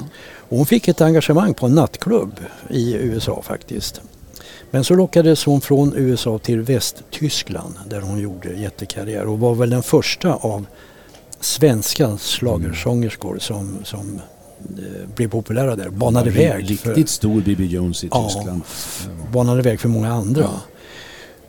Och 0.50 0.58
hon 0.58 0.66
fick 0.66 0.88
ett 0.88 1.02
engagemang 1.02 1.54
på 1.54 1.66
en 1.66 1.76
nattklubb 1.76 2.40
i 2.70 2.94
USA 2.94 3.42
faktiskt. 3.42 4.02
Men 4.72 4.84
så 4.84 4.96
lockades 4.96 5.46
hon 5.46 5.62
från 5.62 5.94
USA 5.96 6.40
till 6.40 6.62
Västtyskland 6.62 7.74
där 7.90 8.02
hon 8.02 8.20
gjorde 8.20 8.54
jättekarriär 8.54 9.26
och 9.26 9.40
var 9.40 9.56
väl 9.56 9.70
den 9.70 9.84
första 9.84 10.34
av 10.34 10.66
svenska 11.40 12.18
schlagersångerskor 12.18 13.38
som, 13.40 13.78
som 13.84 14.16
eh, 14.16 14.22
blev 15.16 15.30
populära 15.30 15.76
där. 15.76 15.90
Banade 15.90 16.30
väg. 16.30 16.80
för- 16.80 16.90
Riktigt 16.90 17.10
stor 17.10 17.42
Bibi 17.42 17.66
Jones 17.66 18.04
i 18.04 18.08
Ja. 18.12 18.30
Tyskland. 18.30 18.62
banade 19.32 19.62
väg 19.62 19.80
för 19.80 19.90
många 19.90 20.14
andra. 20.14 20.50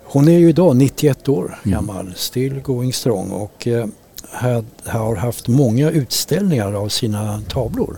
Hon 0.05 0.29
är 0.29 0.38
ju 0.38 0.48
idag 0.48 0.77
91 0.77 1.29
år 1.29 1.59
gammal, 1.64 2.12
still 2.16 2.61
going 2.61 2.92
strong 2.92 3.31
och 3.31 3.66
eh, 3.68 3.87
had- 4.31 4.64
har 4.85 5.16
haft 5.16 5.48
många 5.48 5.90
utställningar 5.90 6.72
av 6.72 6.88
sina 6.88 7.40
tavlor. 7.48 7.96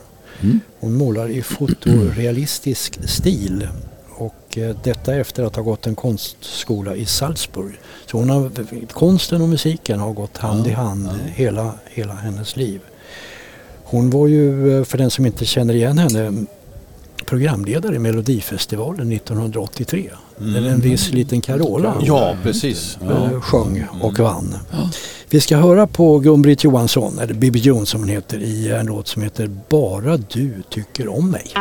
Hon 0.81 0.95
målar 0.95 1.29
i 1.29 1.43
fotorealistisk 1.43 3.09
stil 3.09 3.69
och 4.17 4.59
eh, 4.59 4.77
detta 4.85 5.15
efter 5.15 5.43
att 5.45 5.57
ha 5.57 5.63
gått 5.63 5.87
en 5.87 5.95
konstskola 5.95 6.95
i 6.97 7.07
Salzburg. 7.07 7.75
Så 8.07 8.19
hon 8.19 8.31
har, 8.31 8.51
konsten 8.93 9.43
och 9.43 9.49
musiken 9.49 10.01
har 10.01 10.13
gått 10.13 10.37
hand 10.37 10.67
i 10.67 10.71
hand 10.71 11.09
hela, 11.35 11.73
hela 11.85 12.15
hennes 12.15 12.57
liv. 12.57 12.81
Hon 13.89 14.11
var 14.11 14.27
ju, 14.27 14.79
eh, 14.79 14.85
för 14.85 14.99
den 14.99 15.11
som 15.11 15.27
inte 15.27 15.45
känner 15.45 15.75
igen 15.75 15.99
henne, 15.99 16.45
programledare 17.27 17.97
i 17.97 17.99
Melodifestivalen 17.99 19.13
1983. 19.13 20.11
Där 20.39 20.67
en 20.69 20.81
viss 20.81 21.13
liten 21.13 21.41
Carola 21.41 21.97
Ja, 22.03 22.37
precis. 22.43 22.99
eh, 23.03 23.41
sjöng 23.41 23.87
och 24.03 24.19
vann. 24.19 24.55
Vi 25.31 25.41
ska 25.41 25.57
höra 25.57 25.87
på 25.87 26.19
Gun-Britt 26.19 26.65
Johansson, 26.65 27.19
eller 27.19 27.35
Bibi 27.35 27.59
Jones 27.59 27.89
som 27.89 28.01
hon 28.01 28.09
heter, 28.09 28.39
i 28.39 28.69
en 28.71 28.87
låt 28.87 29.09
som 29.09 29.23
heter 29.23 29.51
Bara 29.69 30.17
du 30.17 30.63
tycker 30.71 31.09
om 31.09 31.31
mig. 31.31 31.53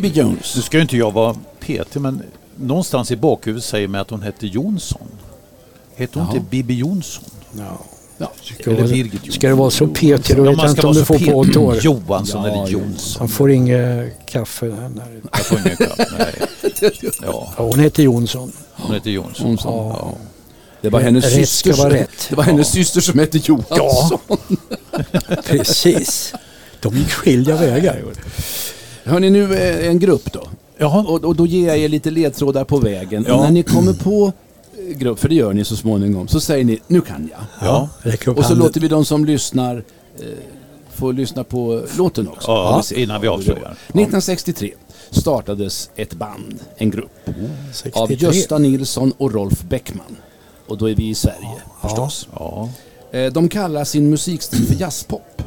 Bibi 0.00 0.08
Jones. 0.20 0.56
nu 0.56 0.62
ska 0.62 0.76
ju 0.76 0.82
inte 0.82 0.96
jag 0.96 1.12
vara 1.12 1.36
petig, 1.60 2.00
men 2.00 2.22
någonstans 2.56 3.10
i 3.10 3.16
bakhuvudet 3.16 3.64
säger 3.64 3.88
mig 3.88 4.00
att 4.00 4.10
hon 4.10 4.22
hette 4.22 4.46
Jonsson. 4.46 5.08
Hette 5.96 6.18
hon 6.18 6.28
Jaha. 6.28 6.36
inte 6.36 6.50
Bibi 6.50 6.74
Jonsson? 6.74 7.24
Ja. 7.58 7.78
Ja. 8.18 8.32
Ska, 8.42 8.70
Eller 8.70 8.88
Birgit 8.88 9.32
ska 9.34 9.48
det 9.48 9.54
vara 9.54 9.70
så 9.70 9.86
petigt 9.86 10.36
då 10.36 10.42
vet 10.42 10.56
man 10.56 10.66
jag 10.66 10.70
ska 10.76 10.80
inte 10.80 10.86
om 10.86 10.92
du 10.94 10.98
så 11.00 11.04
får 11.04 11.18
på 11.32 11.42
ett 11.50 11.56
år. 11.56 11.76
Johansson 11.82 12.44
Ja, 12.44 12.50
eller. 12.52 12.68
Jonsson. 12.72 13.20
Han 13.20 13.28
får 13.28 13.50
inget 13.50 14.26
kaffe. 14.26 14.66
där. 14.66 15.20
Jag 15.32 15.46
får 15.46 15.58
ingen 15.58 15.76
nej. 16.18 16.34
Ja, 17.22 17.52
Ja, 17.56 17.64
hon 17.64 17.78
heter 17.80 18.02
Jonsson. 18.02 18.52
hon 18.72 18.94
heter 18.94 19.10
Jonsson. 19.10 19.48
Jonsson. 19.48 19.72
Ja. 19.88 20.14
Det 20.80 20.88
var 20.88 21.00
hennes 21.00 21.24
Rätt 21.24 21.32
syster. 21.34 21.70
vara 21.72 21.80
som- 21.80 21.90
rätt. 21.90 22.26
Det 22.28 22.34
var 22.36 22.44
hennes 22.44 22.68
syster 22.72 23.00
som 23.00 23.18
hette 23.18 23.38
Johansson. 23.38 24.18
Precis. 25.46 26.34
De 26.80 26.96
gick 26.96 27.10
skilda 27.10 27.56
vägar. 27.56 28.02
Hörni, 29.08 29.30
nu 29.30 29.54
är 29.54 29.88
en 29.88 29.98
grupp 29.98 30.32
då. 30.32 30.42
Jaha. 30.78 31.04
Och, 31.08 31.24
och 31.24 31.36
då 31.36 31.46
ger 31.46 31.68
jag 31.68 31.78
er 31.78 31.88
lite 31.88 32.10
ledtrådar 32.10 32.64
på 32.64 32.78
vägen. 32.78 33.24
Ja. 33.28 33.42
När 33.42 33.50
ni 33.50 33.62
kommer 33.62 33.92
på 33.92 34.32
eh, 34.88 34.96
grupp, 34.98 35.18
för 35.18 35.28
det 35.28 35.34
gör 35.34 35.52
ni 35.52 35.64
så 35.64 35.76
småningom, 35.76 36.28
så 36.28 36.40
säger 36.40 36.64
ni 36.64 36.78
nu 36.86 37.00
kan 37.00 37.30
jag. 37.32 37.68
Ja. 37.68 37.88
Räck 38.02 38.26
upp 38.26 38.38
Och 38.38 38.44
så 38.44 38.48
handen. 38.48 38.66
låter 38.66 38.80
vi 38.80 38.88
de 38.88 39.04
som 39.04 39.24
lyssnar 39.24 39.76
eh, 39.76 40.24
få 40.94 41.12
lyssna 41.12 41.44
på 41.44 41.82
låten 41.98 42.28
också. 42.28 42.50
Ja, 42.50 42.82
se. 42.84 43.02
innan 43.02 43.20
vi 43.20 43.28
avslöjar. 43.28 43.60
Ja. 43.62 43.70
1963 43.70 44.72
startades 45.10 45.90
ett 45.96 46.14
band, 46.14 46.60
en 46.76 46.90
grupp, 46.90 47.28
av 47.28 47.32
63. 47.72 48.16
Gösta 48.16 48.58
Nilsson 48.58 49.12
och 49.18 49.32
Rolf 49.34 49.62
Bäckman. 49.62 50.16
Och 50.66 50.78
då 50.78 50.90
är 50.90 50.94
vi 50.94 51.08
i 51.08 51.14
Sverige 51.14 51.62
förstås. 51.82 52.28
Ja. 52.34 52.68
Eh, 53.12 53.32
De 53.32 53.48
kallar 53.48 53.84
sin 53.84 54.10
musikstil 54.10 54.66
för 54.66 54.74
jazzpop. 54.80 55.37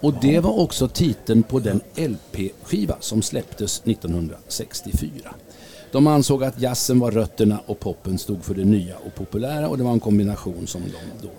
Och 0.00 0.14
det 0.20 0.40
var 0.40 0.60
också 0.60 0.88
titeln 0.88 1.42
på 1.42 1.58
den 1.58 1.80
LP-skiva 1.96 2.96
som 3.00 3.22
släpptes 3.22 3.82
1964. 3.84 5.34
De 5.92 6.06
ansåg 6.06 6.44
att 6.44 6.60
jazzen 6.60 7.00
var 7.00 7.10
rötterna 7.10 7.60
och 7.66 7.80
poppen 7.80 8.18
stod 8.18 8.44
för 8.44 8.54
det 8.54 8.64
nya 8.64 8.96
och 8.96 9.14
populära 9.14 9.68
och 9.68 9.78
det 9.78 9.84
var 9.84 9.92
en 9.92 10.00
kombination 10.00 10.66
som 10.66 10.82
de 10.82 11.26
då 11.26 11.30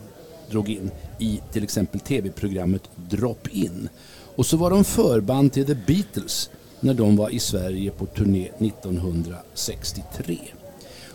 drog 0.50 0.70
in 0.70 0.92
i 1.20 1.42
till 1.52 1.64
exempel 1.64 2.00
tv-programmet 2.00 2.90
Drop 2.96 3.48
In. 3.48 3.90
Och 4.36 4.46
så 4.46 4.58
var 4.58 4.70
de 4.70 4.84
förband 4.84 5.54
till 5.54 5.66
The 5.66 5.76
Beatles 5.76 6.50
när 6.80 6.94
de 6.94 7.16
var 7.16 7.30
i 7.30 7.40
Sverige 7.40 7.92
på 7.92 8.06
turné 8.06 8.50
1963. 8.60 10.38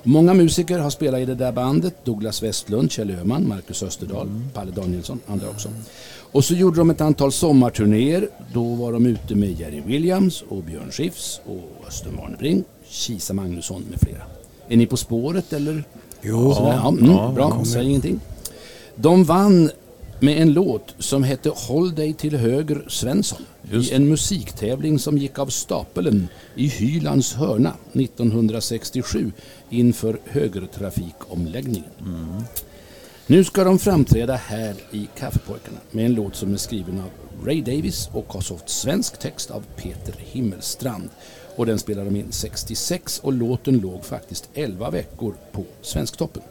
Många 0.07 0.35
musiker 0.35 0.79
har 0.79 0.91
spelat 0.91 1.21
i 1.21 1.25
det 1.25 1.35
där 1.35 1.53
bandet. 1.53 2.05
Douglas 2.05 2.43
Westlund, 2.43 2.93
Kjell 2.93 3.11
Öhman, 3.11 3.49
Marcus 3.49 3.83
Österdahl, 3.83 4.29
Palle 4.55 4.71
Danielsson, 4.71 5.21
andra 5.27 5.49
också. 5.49 5.69
Och 6.33 6.45
så 6.45 6.55
gjorde 6.55 6.77
de 6.77 6.91
ett 6.91 7.01
antal 7.01 7.33
sommarturnéer. 7.33 8.29
Då 8.53 8.75
var 8.75 8.93
de 8.93 9.07
ute 9.07 9.35
med 9.35 9.61
Jerry 9.61 9.81
Williams 9.81 10.45
och 10.49 10.63
Björn 10.63 10.91
Skifs 10.91 11.41
och 11.47 11.87
Östen 11.89 12.17
Warnerbring, 12.17 12.65
Kisa 12.89 13.35
Magnusson 13.35 13.85
med 13.91 14.01
flera. 14.01 14.23
Är 14.69 14.77
ni 14.77 14.87
på 14.87 14.97
spåret 14.97 15.53
eller? 15.53 15.85
Jo. 16.23 16.55
Sådär, 16.55 16.73
ja, 16.73 16.89
mm, 16.89 17.35
bra, 17.35 17.63
säg 17.65 17.85
ingenting. 17.85 18.21
De 18.97 19.25
vann 19.25 19.71
med 20.21 20.43
en 20.43 20.53
låt 20.53 20.95
som 20.99 21.23
hette 21.23 21.51
Håll 21.55 21.95
dig 21.95 22.13
till 22.13 22.37
höger 22.37 22.85
Svensson 22.89 23.43
Just. 23.71 23.93
i 23.93 23.95
en 23.95 24.09
musiktävling 24.09 24.99
som 24.99 25.19
gick 25.19 25.39
av 25.39 25.47
stapeln 25.47 26.29
i 26.55 26.69
Hylands 26.69 27.35
hörna 27.35 27.75
1967 27.93 29.33
inför 29.71 30.19
högertrafikomläggningen. 30.25 31.91
Nu 33.27 33.45
ska 33.45 33.65
de 33.65 33.79
framträda 33.79 34.35
här 34.35 34.75
i 34.91 35.09
Kaffepojkarna 35.19 35.79
med 35.91 36.05
en 36.07 36.15
låt 36.15 36.37
som 36.37 36.53
är 36.53 36.57
skriven 36.57 37.01
av 37.01 37.11
Ray 37.47 37.63
Davis 37.63 38.09
och 38.13 38.33
har 38.33 38.41
fått 38.41 38.69
svensk 38.69 39.19
text 39.19 39.51
av 39.51 39.65
Peter 39.77 40.15
Himmelstrand. 40.19 41.11
Och 41.57 41.67
den 41.67 41.79
spelade 41.79 42.11
de 42.11 42.17
in 42.17 42.33
66 42.33 43.19
och 43.19 43.33
låten 43.33 43.79
låg 43.79 44.05
faktiskt 44.05 44.49
11 44.55 44.91
veckor 44.91 45.35
på 45.53 45.65
Svensktoppen. 45.83 46.43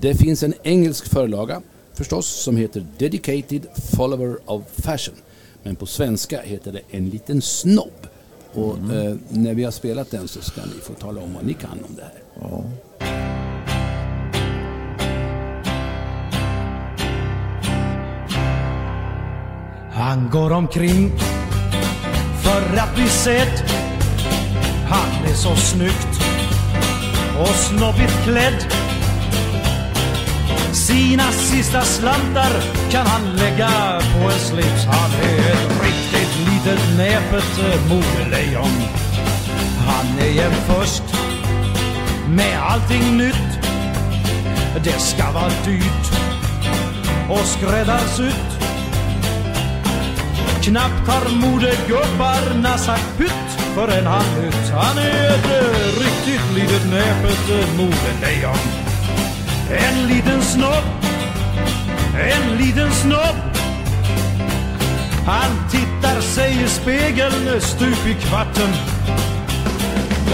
Det 0.00 0.14
finns 0.14 0.42
en 0.42 0.54
engelsk 0.62 1.08
förlaga 1.08 1.62
förstås 1.94 2.26
som 2.26 2.56
heter 2.56 2.86
Dedicated 2.98 3.66
Follower 3.96 4.36
of 4.44 4.62
Fashion. 4.72 5.14
Men 5.62 5.76
på 5.76 5.86
svenska 5.86 6.40
heter 6.40 6.72
det 6.72 6.80
En 6.90 7.08
liten 7.08 7.42
snobb. 7.42 8.06
Och 8.52 8.76
eh, 8.76 9.16
när 9.28 9.54
vi 9.54 9.64
har 9.64 9.70
spelat 9.70 10.10
den 10.10 10.28
så 10.28 10.40
ska 10.40 10.60
ni 10.60 10.80
få 10.82 10.92
tala 10.92 11.20
om 11.20 11.34
vad 11.34 11.44
ni 11.44 11.54
kan 11.54 11.84
om 11.88 11.96
det 11.96 12.02
här. 12.02 12.22
Han 19.92 20.30
går 20.30 20.52
omkring 20.52 21.10
för 22.42 22.76
att 22.76 22.94
bli 22.94 23.08
sedd. 23.08 23.62
Han 24.88 25.24
är 25.30 25.34
så 25.34 25.56
snyggt 25.56 26.20
och 27.40 27.48
snobbigt 27.48 28.24
klädd. 28.24 28.89
Sina 30.72 31.32
sista 31.32 31.82
slantar 31.82 32.52
kan 32.90 33.06
han 33.06 33.36
lägga 33.36 34.00
på 34.12 34.30
en 34.30 34.38
slips. 34.38 34.84
Han 34.84 35.10
är 35.12 35.52
ett 35.52 35.82
riktigt 35.82 36.38
litet 36.38 36.96
näpet 36.96 37.58
eh, 37.58 37.88
modelejon. 37.88 38.82
Han 39.86 40.18
är 40.18 40.30
jämt 40.30 40.62
först 40.66 41.02
med 42.28 42.58
allting 42.62 43.16
nytt. 43.16 43.50
Det 44.84 44.98
ska 44.98 45.30
vara 45.30 45.52
dyrt 45.64 46.12
och 47.30 47.46
skräddarsytt. 47.46 48.50
Knappt 50.62 51.08
har 51.08 51.30
modegubbarna 51.30 52.78
sagt 52.78 53.18
pytt 53.18 53.60
förrän 53.74 54.06
han 54.06 54.24
nytt. 54.42 54.70
Han 54.70 54.98
är 54.98 55.34
ett 55.34 55.46
eh, 55.46 56.00
riktigt 56.00 56.54
litet 56.54 56.90
näpet 56.90 57.50
eh, 57.50 57.76
modelejon. 57.76 58.79
En 59.70 60.06
liten 60.08 60.42
snobb, 60.42 60.84
en 62.14 62.56
liten 62.56 62.92
snobb. 62.92 63.36
Han 65.26 65.70
tittar 65.70 66.20
sig 66.20 66.62
i 66.62 66.68
spegeln 66.68 67.60
stup 67.60 68.06
i 68.06 68.14
kvarten 68.14 68.70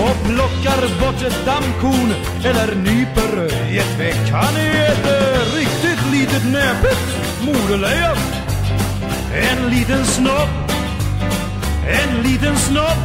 och 0.01 0.27
plockar 0.29 1.01
bort 1.01 1.23
ett 1.23 1.45
dammkorn 1.47 2.15
eller 2.45 2.75
nyper 2.75 3.55
i 3.71 3.79
ett 3.79 3.99
veck. 3.99 4.31
Han 4.33 4.57
är 4.57 4.93
ett 4.93 5.07
eh, 5.07 5.57
riktigt 5.57 6.13
litet 6.13 6.53
näpet 6.53 6.99
moderlejon. 7.41 8.17
En 9.35 9.71
liten 9.71 10.05
snobb, 10.05 10.49
en 11.87 12.23
liten 12.23 12.57
snobb. 12.57 12.99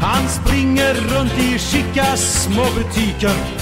Han 0.00 0.28
springer 0.28 0.94
runt 0.94 1.38
i 1.38 1.58
chica 1.58 2.16
små 2.16 2.64
butiker. 2.76 3.53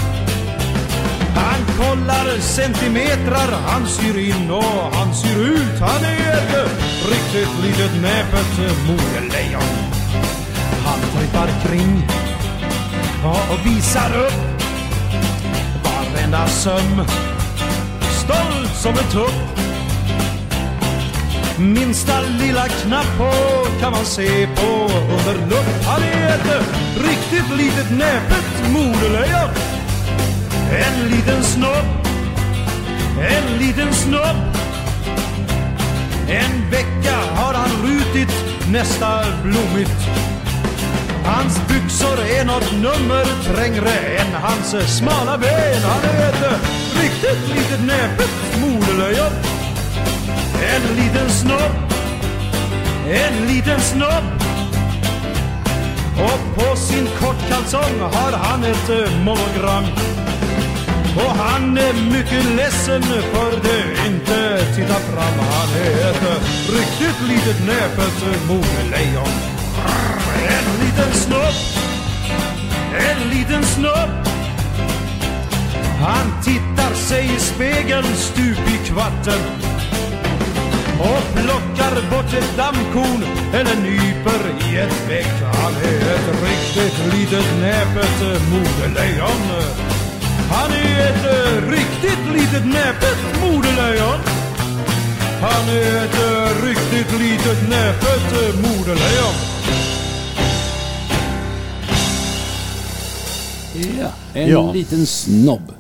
Han 1.43 1.61
kollar 1.79 2.41
centimetrar, 2.41 3.51
han 3.67 3.87
syr 3.87 4.19
in 4.19 4.51
och 4.51 4.95
han 4.95 5.15
syr 5.15 5.39
ut. 5.39 5.81
Han 5.81 6.05
är 6.05 6.33
ett 6.33 6.71
riktigt 7.11 7.55
litet 7.65 8.03
näpet 8.03 8.53
modelejon. 8.87 9.73
Han 10.85 11.01
trippar 11.01 11.49
kring 11.65 12.09
och 13.25 13.67
visar 13.67 14.17
upp 14.27 14.53
varenda 15.85 16.47
söm. 16.47 17.03
Stolt 18.11 18.75
som 18.75 18.91
en 18.91 19.11
tupp. 19.11 19.63
Minsta 21.59 22.21
lilla 22.21 22.69
knapp 22.69 23.19
på 23.19 23.33
kan 23.81 23.93
man 23.93 24.05
se 24.05 24.47
på 24.47 24.91
under 24.93 25.47
lupp. 25.51 25.85
Han 25.87 26.03
är 26.03 26.35
ett 26.35 26.65
riktigt 26.97 27.57
litet 27.57 27.91
näpet 27.91 28.73
modelejon. 28.73 29.82
En 30.73 31.09
liten 31.09 31.45
snobb, 31.45 31.87
en 33.21 33.59
liten 33.59 33.95
snobb. 33.95 34.37
En 36.29 36.71
vecka 36.71 37.17
har 37.35 37.55
han 37.55 37.71
rutit 37.83 38.33
nästa 38.71 39.25
blommigt. 39.43 40.09
Hans 41.25 41.61
byxor 41.69 42.19
är 42.21 42.45
något 42.45 42.73
nummer 42.73 43.25
trängre 43.45 43.93
än 44.19 44.33
hans 44.43 44.97
smala 44.97 45.39
ben. 45.39 45.83
Han 45.83 46.05
är 46.05 46.29
ett 46.29 46.61
riktigt 47.03 47.55
litet 47.55 47.87
näpet 47.87 48.31
modelejon. 48.61 49.33
En 50.75 50.97
liten 50.97 51.31
snobb, 51.31 51.93
en 53.11 53.47
liten 53.47 53.81
snobb. 53.81 54.25
Och 56.17 56.55
på 56.55 56.77
sin 56.77 57.07
kortkalsong 57.21 58.01
har 58.01 58.33
han 58.33 58.65
ett 58.65 59.13
monogram. 59.25 59.85
Och 61.17 61.37
han 61.37 61.79
är 61.79 61.93
mycket 61.93 62.45
ledsen 62.57 63.03
för 63.03 63.51
det 63.51 64.07
inte 64.07 64.59
tittar 64.77 65.01
fram. 65.01 65.39
Han 65.39 65.69
är 65.87 66.11
ett 66.11 66.25
riktigt 66.69 67.29
litet 67.29 67.67
näpet 67.67 68.49
modelejon. 68.49 69.33
En 70.49 70.85
liten 70.85 71.13
snopp 71.13 71.83
en 72.99 73.31
liten 73.31 73.65
snopp 73.65 74.29
Han 76.01 76.43
tittar 76.43 76.95
sig 76.95 77.35
i 77.35 77.39
spegeln 77.39 78.17
stup 78.17 78.69
i 78.69 78.87
kvarten 78.87 79.41
och 80.99 81.35
plockar 81.35 82.11
bort 82.11 82.35
ett 82.35 82.57
dammkorn 82.57 83.25
eller 83.53 83.77
nyper 83.83 84.69
i 84.69 84.77
ett 84.77 85.09
veck. 85.09 85.43
Han 85.55 85.75
är 85.75 86.15
ett 86.15 86.43
riktigt 86.43 87.15
litet 87.15 87.61
näpet 87.61 88.43
modelejon. 88.51 89.63
Han 90.53 90.71
är 90.73 91.11
ett 91.11 91.25
eh, 91.25 91.71
riktigt 91.71 92.25
litet 92.33 92.67
näpet 92.67 93.19
modelejon. 93.43 94.19
Han 95.41 95.69
är 95.69 96.05
ett 96.05 96.15
eh, 96.15 96.65
riktigt 96.67 97.21
litet 97.21 97.69
näpet 97.69 98.33
eh, 98.33 98.55
modelejon. 98.57 99.35
Ja, 104.01 104.09
en 104.35 104.49
Ja. 104.49 104.73
liten 104.73 105.07
snobb. 105.07 105.73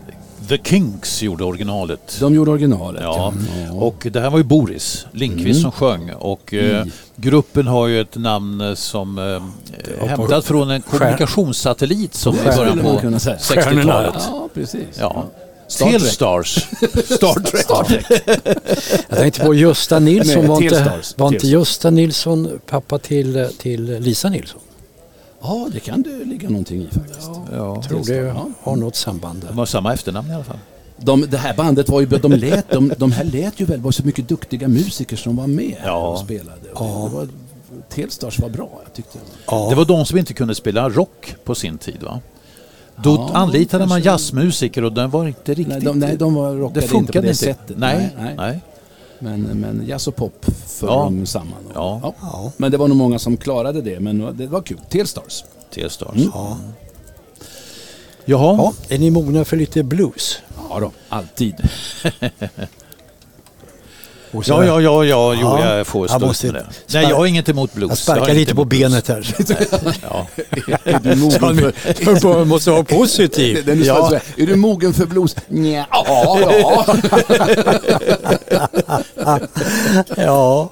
The 0.48 0.58
Kinks 0.64 1.22
gjorde 1.22 1.44
originalet. 1.44 2.16
De 2.20 2.34
gjorde 2.34 2.50
originalet. 2.50 3.02
Ja, 3.02 3.32
Ja. 3.66 3.72
och 3.72 4.06
det 4.12 4.20
här 4.20 4.30
var 4.30 4.38
ju 4.38 4.44
Boris 4.44 5.06
Lindqvist 5.12 5.46
Mm. 5.60 5.62
som 5.62 5.72
sjöng 5.72 6.10
och 6.12 6.54
eh, 6.54 6.84
gruppen 7.16 7.66
har 7.66 7.86
ju 7.86 8.00
ett 8.00 8.16
namn 8.16 8.60
eh, 8.60 8.74
som 8.74 9.18
eh, 9.18 10.06
hämtat 10.08 10.44
från 10.44 10.70
en 10.70 10.82
kommunikationssatellit 10.82 12.14
som 12.14 12.34
i 12.36 12.38
början 12.56 12.78
på 12.78 12.98
kunna 12.98 13.18
säga. 13.18 13.36
60-talet. 13.36 14.14
Ja, 14.30 14.48
precis. 14.54 14.82
Ja. 14.98 15.24
Star 15.72 15.90
Trek. 15.90 17.62
Star 17.64 17.84
Trek. 17.84 18.06
Jag 19.08 19.18
tänkte 19.18 19.40
på 19.44 19.54
Gösta 19.54 19.98
Nilsson. 19.98 20.46
Var 20.46 20.62
inte, 20.62 20.92
var 21.16 21.32
inte. 21.34 21.46
Gösta 21.46 21.90
Nilsson 21.90 22.60
pappa 22.66 22.98
till, 22.98 23.48
till 23.58 23.84
Lisa 24.00 24.28
Nilsson? 24.28 24.60
Ja, 25.42 25.68
det 25.72 25.80
kan 25.80 26.02
det 26.02 26.24
ligga 26.24 26.48
någonting 26.48 26.82
i 26.82 26.86
faktiskt. 26.86 27.30
Ja. 27.52 27.74
Jag 27.74 27.82
tror 27.82 28.04
det 28.06 28.34
har 28.62 28.76
något 28.76 28.96
samband 28.96 29.40
där. 29.40 29.48
De 29.48 29.58
har 29.58 29.66
samma 29.66 29.92
efternamn 29.94 30.30
i 30.30 30.34
alla 30.34 30.44
fall. 30.44 30.58
De, 30.96 31.20
det 31.30 31.38
här 31.38 31.54
bandet 31.56 31.88
var 31.88 32.00
ju, 32.00 32.06
de 32.06 32.32
lät, 32.32 32.70
de, 32.70 32.92
de 32.98 33.12
här 33.12 33.24
lät 33.24 33.60
ju 33.60 33.64
väl, 33.64 33.80
var 33.80 33.90
så 33.90 34.02
mycket 34.06 34.28
duktiga 34.28 34.68
musiker 34.68 35.16
som 35.16 35.36
var 35.36 35.46
med 35.46 35.76
Ja. 35.84 36.08
och 36.08 36.18
spelade. 36.18 36.70
Och 36.74 37.10
det 37.10 37.16
var, 37.16 38.48
bra, 38.48 38.68
jag 38.84 38.92
tyckte. 38.92 39.18
Ja. 39.46 39.66
Det 39.70 39.74
var 39.74 39.84
de 39.84 40.04
som 40.06 40.18
inte 40.18 40.32
kunde 40.34 40.54
spela 40.54 40.88
rock 40.88 41.34
på 41.44 41.54
sin 41.54 41.78
tid 41.78 42.02
va? 42.02 42.20
Då 42.96 43.14
Ja, 43.14 43.30
anlitade 43.34 43.86
man 43.86 44.02
jazzmusiker 44.02 44.84
och 44.84 44.92
den 44.92 45.10
var 45.10 45.26
inte 45.28 45.54
riktigt... 45.54 45.68
Nej, 45.68 45.80
de, 45.80 45.98
nej, 45.98 46.16
de 46.16 46.34
var 46.34 46.54
rockade 46.54 46.80
det 46.80 46.86
funkade 46.88 47.28
inte 47.28 47.44
på 47.44 47.46
det 47.46 47.50
inte. 47.50 47.60
sättet. 47.62 47.78
Nej, 47.78 48.10
nej. 48.18 48.34
nej. 48.36 48.60
Men, 49.22 49.42
men 49.42 49.84
jazz 49.86 50.08
och 50.08 50.16
pop 50.16 50.44
för 50.66 50.86
Ja. 50.86 50.94
dem 51.04 51.26
samman. 51.26 51.62
Ja. 51.74 52.14
Ja. 52.20 52.52
Men 52.56 52.70
det 52.72 52.76
var 52.78 52.88
nog 52.88 52.96
många 52.96 53.18
som 53.18 53.36
klarade 53.36 53.82
det, 53.82 54.00
men 54.00 54.36
det 54.36 54.46
var 54.46 54.62
kul. 54.62 54.80
Telstars. 54.90 55.44
T-stars. 55.74 56.16
Ja. 56.34 56.56
Jaha. 58.24 58.56
ja. 58.56 58.72
Är 58.94 58.98
ni 58.98 59.10
mogna 59.10 59.44
för 59.44 59.56
lite 59.56 59.82
blues? 59.82 60.38
Ja 60.70 60.80
då, 60.80 60.90
alltid. 61.08 61.54
Och 64.32 64.44
så- 64.46 64.52
Ja, 64.52 64.64
ja, 64.64 64.80
ja, 64.80 65.04
ja, 65.04 65.34
jo, 65.34 65.40
Ja, 65.60 65.76
jag 65.76 65.86
får 65.86 66.08
stå 66.08 66.18
måste 66.18 66.46
med 66.46 66.54
det. 66.54 66.66
Nej, 66.94 67.06
jag 67.10 67.16
har 67.16 67.26
inget 67.26 67.48
emot 67.48 67.74
blues. 67.74 67.88
Jag 67.90 67.98
sparkar 67.98 68.34
lite 68.34 68.54
på 68.54 68.64
benet 68.64 69.08
här. 69.08 69.34
Ja. 70.10 70.26
Är 70.84 70.98
du 71.02 71.16
mogen 71.16 71.72
för, 72.20 72.34
Man 72.38 72.48
måste 72.48 72.70
vara 72.70 72.84
positiv. 72.84 73.64
den 73.66 73.80
är, 73.82 73.86
Ja. 73.86 74.08
ja. 74.12 74.20
är 74.42 74.46
du 74.46 74.56
mogen 74.56 74.94
för 74.94 75.06
blues? 75.06 75.36
Nja, 75.48 75.86
ja, 75.90 76.38
ja. 76.40 76.86
Ja. 80.16 80.70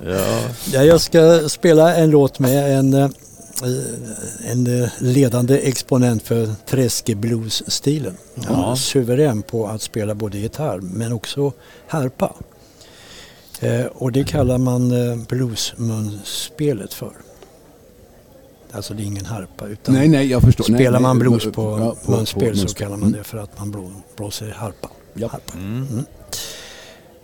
ja, 0.72 0.82
jag 0.84 1.00
ska 1.00 1.48
spela 1.48 1.94
en 1.96 2.10
låt 2.10 2.38
med 2.38 2.78
en, 2.78 2.94
eh, 2.94 3.08
en 4.50 4.82
eh, 4.82 4.88
ledande 4.98 5.58
exponent 5.68 6.22
för 6.22 6.48
träskeblues-stilen. 6.70 8.16
Han 8.46 8.70
är 8.72 8.74
suverän 8.74 9.42
på 9.42 9.66
att 9.68 9.82
spela 9.82 10.14
både 10.14 10.38
gitarr 10.38 10.78
men 10.82 11.12
också 11.12 11.52
harpa. 11.88 12.32
Eh, 13.60 13.86
och 13.86 14.12
det 14.12 14.24
kallar 14.24 14.58
man 14.58 15.10
eh, 15.10 15.16
bluesmunspelet 15.28 16.94
för. 16.94 17.12
Alltså 18.72 18.94
det 18.94 19.02
är 19.02 19.04
ingen 19.04 19.26
harpa 19.26 19.66
utan 19.66 19.94
Nej, 19.94 20.08
nej, 20.08 20.26
jag 20.26 20.42
förstår. 20.42 20.64
spelar 20.64 20.90
nej, 20.90 21.00
man 21.00 21.18
blues 21.18 21.44
ja, 21.44 21.50
på, 21.50 21.96
på 22.04 22.10
munspel 22.10 22.56
så 22.56 22.62
munspel. 22.62 22.84
kallar 22.86 22.96
man 22.96 23.12
det 23.12 23.24
för 23.24 23.38
att 23.38 23.58
man 23.58 23.70
blå, 23.70 23.90
blåser 24.16 24.50
harpa. 24.50 24.90
Ja. 25.14 25.28
harpa. 25.28 25.52
Mm. 25.58 26.04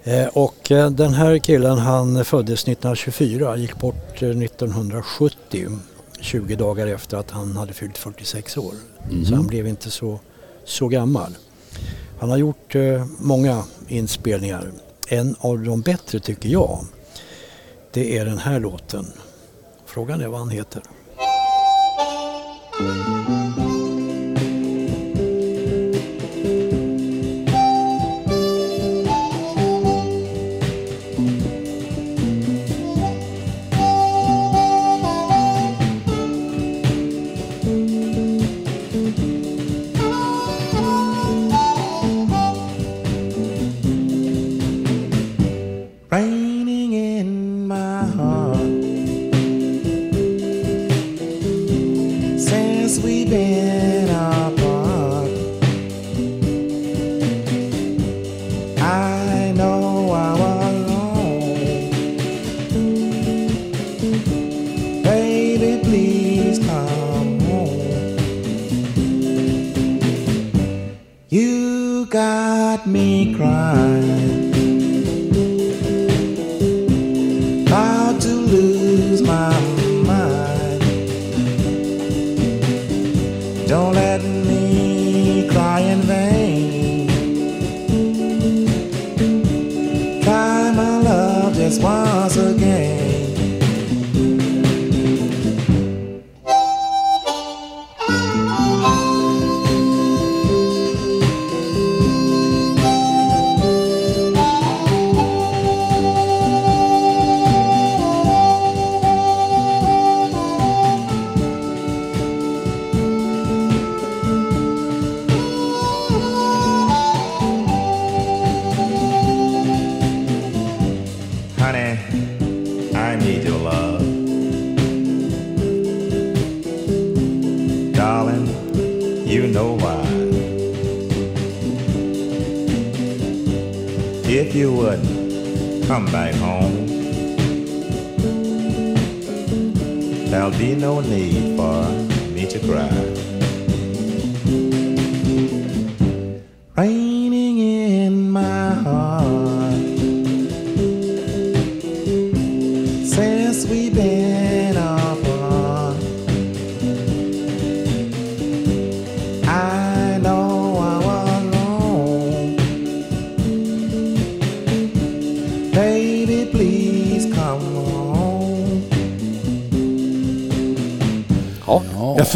Eh, 0.05 0.27
Och 0.27 0.71
eh, 0.73 0.91
den 0.91 1.15
här 1.15 1.39
killen 1.39 1.79
han 1.79 2.25
föddes 2.25 2.63
1924, 2.63 3.57
gick 3.57 3.77
bort 3.79 4.23
eh, 4.23 4.29
1970. 4.29 5.69
20 6.21 6.57
dagar 6.57 6.87
efter 6.87 7.17
att 7.17 7.31
han 7.31 7.57
hade 7.57 7.73
fyllt 7.73 7.99
46 7.99 8.57
år. 8.57 8.75
Så 9.29 9.35
han 9.35 9.47
blev 9.47 9.67
inte 9.67 9.91
så, 9.91 10.21
så 10.65 10.89
gammal. 10.89 11.37
Han 12.19 12.31
har 12.31 12.37
gjort 12.37 12.75
eh, 12.75 13.07
många 13.19 13.65
inspelningar. 13.89 14.71
En 15.09 15.37
av 15.39 15.59
de 15.59 15.81
bättre 15.81 16.21
tycker 16.21 16.49
jag, 16.49 16.85
det 17.93 18.19
är 18.19 18.25
den 18.25 18.39
här 18.39 18.61
låten. 18.61 19.07
Frågan 19.87 20.21
är 20.21 20.27
vad 20.27 20.39
han 20.39 20.51
heter. 20.51 20.83
Mm. 22.81 23.16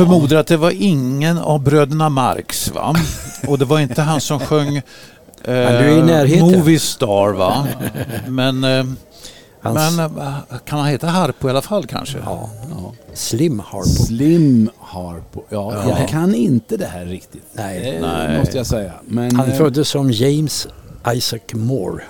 Förmodar 0.04 0.36
att 0.36 0.46
det 0.46 0.56
var 0.56 0.70
ingen 0.70 1.38
av 1.38 1.60
bröderna 1.62 2.08
Marx 2.08 2.70
va? 2.70 2.94
Och 3.48 3.58
det 3.58 3.64
var 3.64 3.78
inte 3.80 4.02
han 4.02 4.20
som 4.20 4.40
sjöng 4.40 4.76
eh. 5.44 6.40
Movie 6.40 6.78
Star 6.78 7.32
va? 7.32 7.66
Men, 8.28 8.64
eh, 8.64 8.84
Hans- 9.62 9.96
men 9.96 10.18
eh, 10.18 10.34
kan 10.64 10.78
han 10.78 10.88
heta 10.88 11.06
Harpo 11.06 11.46
i 11.48 11.50
alla 11.50 11.62
fall 11.62 11.86
kanske? 11.86 12.18
Ja. 12.24 12.50
Ja. 12.70 12.92
Slim 13.14 13.58
Harpo. 13.66 13.86
Slim 13.86 14.70
Harpo. 14.80 15.42
Ja, 15.48 15.74
Ja. 15.88 15.98
Jag 15.98 16.08
kan 16.08 16.34
inte 16.34 16.76
det 16.76 16.86
här 16.86 17.04
riktigt. 17.04 17.42
Nej. 17.52 17.80
Det 18.00 18.06
Nej. 18.06 18.38
måste 18.38 18.56
jag 18.56 18.66
säga. 18.66 18.92
Men 19.06 19.36
Han 19.36 19.50
eh, 19.50 19.56
föddes 19.56 19.88
som 19.88 20.10
James 20.10 20.68
Isaac 21.14 21.40
Moore. 21.52 22.02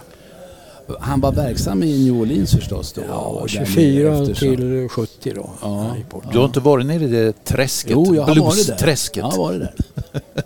Han 1.00 1.20
var 1.20 1.32
verksam 1.32 1.82
i 1.82 2.04
New 2.04 2.20
Orleans 2.22 2.50
förstås 2.52 2.92
då. 2.92 3.02
Ja, 3.08 3.14
och 3.18 3.40
där 3.40 3.48
24 3.48 4.10
nere 4.10 4.22
efter 4.22 4.34
så- 4.34 4.40
till 4.40 4.88
70 4.90 5.32
då. 5.34 5.50
Ja. 5.62 5.96
Du 6.32 6.38
har 6.38 6.44
inte 6.44 6.60
varit 6.60 6.86
nere 6.86 7.04
i 7.04 7.08
det 7.08 7.44
träsket? 7.44 7.92
Jo, 7.92 8.14
jag 8.14 8.22
har 8.22 8.26
varit 8.28 8.36
där. 8.36 8.42
Blues-träsket? 8.74 9.16
Jag 9.16 9.30
har 9.30 9.38
varit 9.38 9.60
där. 9.60 9.74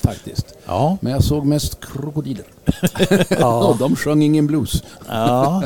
Faktiskt. 0.01 0.47
Ja. 0.67 0.97
Men 1.01 1.13
jag 1.13 1.25
såg 1.25 1.47
mest 1.47 1.81
krokodiler. 1.81 2.45
Ja. 3.29 3.65
Och 3.67 3.77
de 3.79 3.97
sjöng 3.97 4.23
ingen 4.23 4.47
blues. 4.47 4.83
ja. 5.09 5.63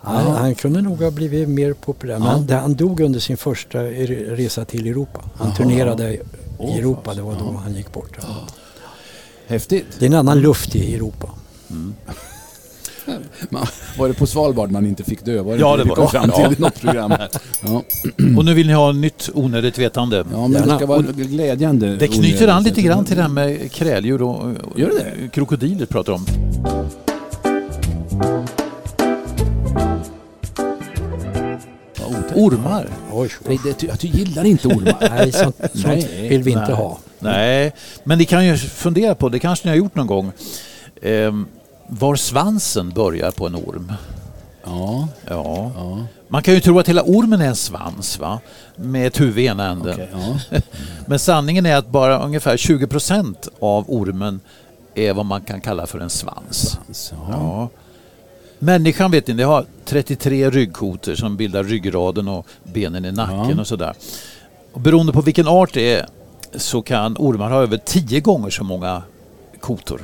Han, 0.00 0.26
han 0.32 0.54
kunde 0.54 0.82
nog 0.82 1.02
ha 1.02 1.10
blivit 1.10 1.48
mer 1.48 1.72
populär. 1.72 2.18
Men 2.18 2.28
han, 2.28 2.48
han 2.50 2.74
dog 2.74 3.00
under 3.00 3.20
sin 3.20 3.36
första 3.36 3.78
resa 3.82 4.64
till 4.64 4.86
Europa. 4.86 5.20
Han 5.34 5.54
turnerade 5.54 6.14
i 6.14 6.20
Åh, 6.58 6.76
Europa, 6.78 7.14
det 7.14 7.22
var 7.22 7.32
då 7.34 7.60
han 7.64 7.74
gick 7.74 7.92
bort. 7.92 8.16
Häftigt. 9.46 9.86
Det 9.98 10.04
är 10.04 10.10
en 10.10 10.14
annan 10.14 10.40
luft 10.40 10.74
i 10.76 10.94
Europa. 10.94 11.28
Man, 13.50 13.66
var 13.98 14.08
det 14.08 14.14
på 14.14 14.26
Svalbard 14.26 14.70
man 14.70 14.86
inte 14.86 15.04
fick 15.04 15.24
dö? 15.24 15.42
Var 15.42 15.52
det 15.54 15.60
Ja, 15.60 15.76
det 15.76 15.84
var 15.84 15.96
det. 15.96 16.08
fram 16.08 16.30
till 16.30 16.42
Ja. 16.44 16.50
något 16.58 16.80
program? 16.80 17.14
Ja. 17.66 17.82
Och 18.38 18.44
nu 18.44 18.54
vill 18.54 18.66
ni 18.66 18.72
ha 18.72 18.92
nytt 18.92 19.30
onödigt 19.34 19.78
vetande. 19.78 20.24
ja, 20.32 20.48
men 20.48 20.62
det 20.68 20.76
ska 20.76 20.86
vara 20.86 21.02
glädjande. 21.02 21.96
Det 21.96 22.08
knyter 22.08 22.48
an 22.48 22.62
lite 22.62 22.82
grann 22.82 23.04
till 23.04 23.16
det 23.16 23.22
här 23.22 23.28
med 23.28 23.72
kräldjur 23.72 24.22
och 24.22 24.52
Gör 24.76 24.88
det 24.88 25.28
krokodiler 25.28 25.86
pratar 25.86 26.12
om. 26.12 26.26
Ormar. 32.34 32.86
Oj, 33.12 33.30
Nej, 33.48 33.58
det, 33.64 33.82
jag 33.82 34.04
gillar 34.04 34.44
inte 34.44 34.68
ormar. 34.68 34.96
nej, 35.10 35.32
sånt, 35.32 35.56
sånt 35.72 35.84
Nej, 35.86 36.28
vill 36.28 36.42
vi 36.42 36.50
inte 36.50 36.62
nej. 36.66 36.74
ha. 36.76 36.98
Nej, 37.18 37.72
men 38.04 38.18
ni 38.18 38.24
kan 38.24 38.46
ju 38.46 38.56
fundera 38.56 39.14
på, 39.14 39.28
det 39.28 39.38
kanske 39.38 39.68
ni 39.68 39.70
har 39.70 39.76
gjort 39.76 39.94
någon 39.94 40.06
gång, 40.06 40.32
ehm, 41.02 41.46
var 41.88 42.16
svansen 42.16 42.90
börjar 42.90 43.30
på 43.30 43.46
en 43.46 43.54
orm. 43.56 43.92
Ja, 44.64 45.08
Ja. 45.28 45.72
ja, 45.76 45.98
Man 46.28 46.42
kan 46.42 46.54
ju 46.54 46.60
tro 46.60 46.78
att 46.78 46.88
hela 46.88 47.02
ormen 47.02 47.40
är 47.40 47.46
en 47.46 47.56
svans 47.56 48.18
va? 48.18 48.40
med 48.76 49.06
ett 49.06 49.20
huvud 49.20 49.38
i 49.38 49.46
ena 49.46 49.66
änden. 49.66 49.94
okej, 49.94 50.08
ja. 50.50 50.60
Men 51.06 51.18
sanningen 51.18 51.66
är 51.66 51.76
att 51.76 51.88
bara 51.90 52.18
ungefär 52.24 52.56
20 52.56 52.86
procent 52.86 53.48
av 53.60 53.84
ormen 53.90 54.40
är 54.94 55.12
vad 55.12 55.26
man 55.26 55.40
kan 55.40 55.60
kalla 55.60 55.86
för 55.86 55.98
en 55.98 56.10
svans. 56.10 56.78
Så, 56.92 57.14
Ja. 57.30 57.68
Människan 58.58 59.10
vet 59.10 59.26
ni, 59.26 59.34
det 59.34 59.44
har 59.44 59.64
33 59.84 60.50
ryggkotor 60.50 61.14
som 61.14 61.36
bildar 61.36 61.64
ryggraden 61.64 62.28
och 62.28 62.46
benen 62.62 63.04
i 63.04 63.12
nacken 63.12 63.50
Ja. 63.54 63.60
och 63.60 63.66
sådär. 63.66 63.94
Och 64.72 64.80
beroende 64.80 65.12
på 65.12 65.20
vilken 65.20 65.48
art 65.48 65.74
det 65.74 65.94
är 65.94 66.06
så 66.54 66.82
kan 66.82 67.16
ormar 67.18 67.50
ha 67.50 67.62
över 67.62 67.76
10 67.76 68.20
gånger 68.20 68.50
så 68.50 68.64
många 68.64 69.02
kotor. 69.60 70.02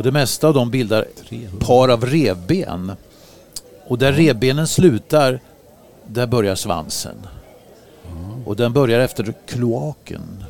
Och 0.00 0.04
det 0.04 0.12
mesta 0.12 0.48
av 0.48 0.54
dem 0.54 0.70
bildar 0.70 1.06
par 1.58 1.88
av 1.88 2.06
revben. 2.06 2.92
Och 3.86 3.98
där 3.98 4.12
revbenen 4.12 4.68
slutar, 4.68 5.40
där 6.06 6.26
börjar 6.26 6.54
svansen. 6.54 7.16
Och 8.44 8.56
den 8.56 8.72
börjar 8.72 9.00
efter 9.00 9.34
kloaken. 9.46 10.44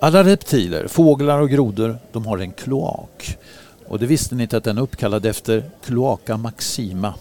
Alla 0.00 0.24
reptiler, 0.24 0.86
fåglar 0.86 1.38
och 1.38 1.50
grodor, 1.50 1.98
de 2.12 2.26
har 2.26 2.38
en 2.38 2.52
kloak. 2.52 3.38
Och 3.86 3.98
det 3.98 4.06
visste 4.06 4.34
ni 4.34 4.42
inte 4.42 4.56
att 4.56 4.64
den 4.64 4.78
är 4.78 4.82
uppkallad 4.82 5.26
efter 5.26 5.70
Cloaca 5.84 6.36
Maxima. 6.36 7.14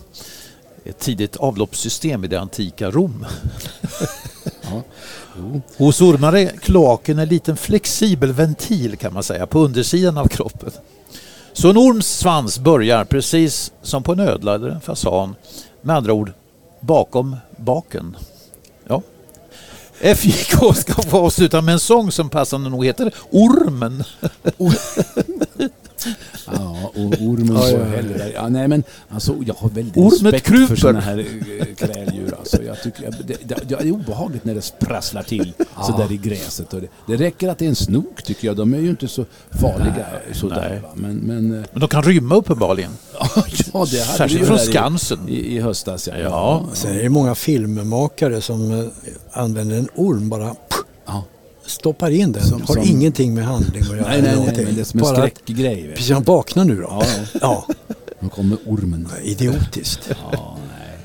Ett 0.85 0.99
tidigt 0.99 1.35
avloppssystem 1.35 2.23
i 2.23 2.27
det 2.27 2.39
antika 2.39 2.91
Rom. 2.91 3.25
Hos 5.77 6.01
ormar 6.01 6.35
är 6.35 6.47
kloaken 6.47 7.19
en 7.19 7.27
liten 7.27 7.57
flexibel 7.57 8.33
ventil 8.33 8.97
kan 8.97 9.13
man 9.13 9.23
säga 9.23 9.47
på 9.47 9.59
undersidan 9.59 10.17
av 10.17 10.27
kroppen. 10.27 10.71
Så 11.55 11.69
en 11.69 11.77
orms 11.77 12.07
svans 12.07 12.59
börjar 12.59 13.05
precis 13.05 13.71
som 13.81 14.03
på 14.03 14.11
en 14.11 14.19
ödla 14.19 14.55
eller 14.55 14.69
en 14.69 14.81
fasan. 14.81 15.35
Med 15.81 15.95
andra 15.95 16.13
ord 16.13 16.31
bakom 16.79 17.35
baken. 17.57 18.17
Ja. 18.87 19.01
FJK 19.99 20.75
ska 20.75 20.93
få 20.93 21.17
avsluta 21.25 21.61
med 21.61 21.73
en 21.73 21.79
sång 21.79 22.11
som 22.11 22.29
passande 22.29 22.69
nog 22.69 22.85
heter 22.85 23.13
Ormen. 23.31 24.03
Ja, 26.53 26.91
och 26.95 27.21
ormen 27.21 27.55
Ja, 27.55 27.69
ja, 27.69 27.77
på 27.77 28.19
ja. 28.19 28.25
Ja, 28.33 28.49
nej, 28.49 28.67
men 28.67 28.83
alltså, 29.09 29.35
jag 29.45 29.53
har 29.53 29.69
väldigt 29.69 29.97
Ormet 29.97 30.13
respekt 30.23 30.47
kryper. 30.47 30.67
för 30.67 30.75
sådana 30.75 30.99
här 30.99 31.17
eh, 31.17 31.65
kräldjur. 31.75 32.35
Alltså, 32.39 32.63
jag 32.63 32.81
tycker, 32.83 33.11
det, 33.27 33.37
det, 33.43 33.55
det 33.69 33.75
är 33.75 33.91
obehagligt 33.91 34.45
när 34.45 34.55
det 34.55 34.61
sprasslar 34.61 35.23
till 35.23 35.53
sådär 35.83 36.11
i 36.11 36.17
gräset. 36.17 36.73
Och 36.73 36.81
det, 36.81 36.87
det 37.07 37.15
räcker 37.15 37.49
att 37.49 37.57
det 37.57 37.65
är 37.65 37.69
en 37.69 37.75
snok 37.75 38.23
tycker 38.23 38.47
jag. 38.47 38.55
De 38.57 38.73
är 38.73 38.79
ju 38.79 38.89
inte 38.89 39.07
så 39.07 39.25
farliga 39.49 40.05
sådär. 40.33 40.69
nej. 40.69 40.79
Va? 40.79 40.89
Men, 40.95 41.15
men 41.15 41.59
eh, 41.59 41.65
Men 41.71 41.79
de 41.81 41.87
kan 41.89 42.03
rymma 42.03 42.35
uppenbarligen. 42.35 42.91
ja, 43.73 43.85
det 43.85 43.97
Särskilt 43.97 44.47
från 44.47 44.59
Skansen. 44.59 45.29
I, 45.29 45.55
i 45.55 45.59
höstas. 45.59 46.07
Ja. 46.07 46.17
Ja. 46.17 46.65
Sen 46.73 46.97
är 46.97 47.03
det 47.03 47.09
många 47.09 47.35
filmmakare 47.35 48.41
som 48.41 48.71
eh, 48.79 48.85
använder 49.31 49.77
en 49.77 49.87
orm 49.95 50.29
bara 50.29 50.43
Ja. 50.45 50.55
Stoppar 51.67 52.09
in 52.09 52.31
den. 52.31 52.43
Som- 52.43 52.61
har 52.61 52.73
som- 52.75 52.83
ingenting 52.83 53.33
med 53.33 53.45
handling 53.45 53.81
att 53.81 53.87
göra. 53.97 54.07
Nej, 54.07 54.21
nej, 54.21 54.35
nej, 54.55 54.65
men 54.65 54.75
det 54.75 54.81
är 54.81 54.85
som 54.85 54.99
en 54.99 55.05
skräckgrej. 55.05 55.91
Precis, 55.95 56.11
han 56.11 56.23
vaknar 56.23 56.65
nu 56.65 56.75
då. 56.75 56.87
Ja, 56.89 57.03
ja. 57.41 57.67
Nu 58.19 58.29
kommer 58.29 58.57
ormen. 58.65 59.07
idiotiskt. 59.23 60.09
Ja, 60.31 60.57
nej. 60.67 60.97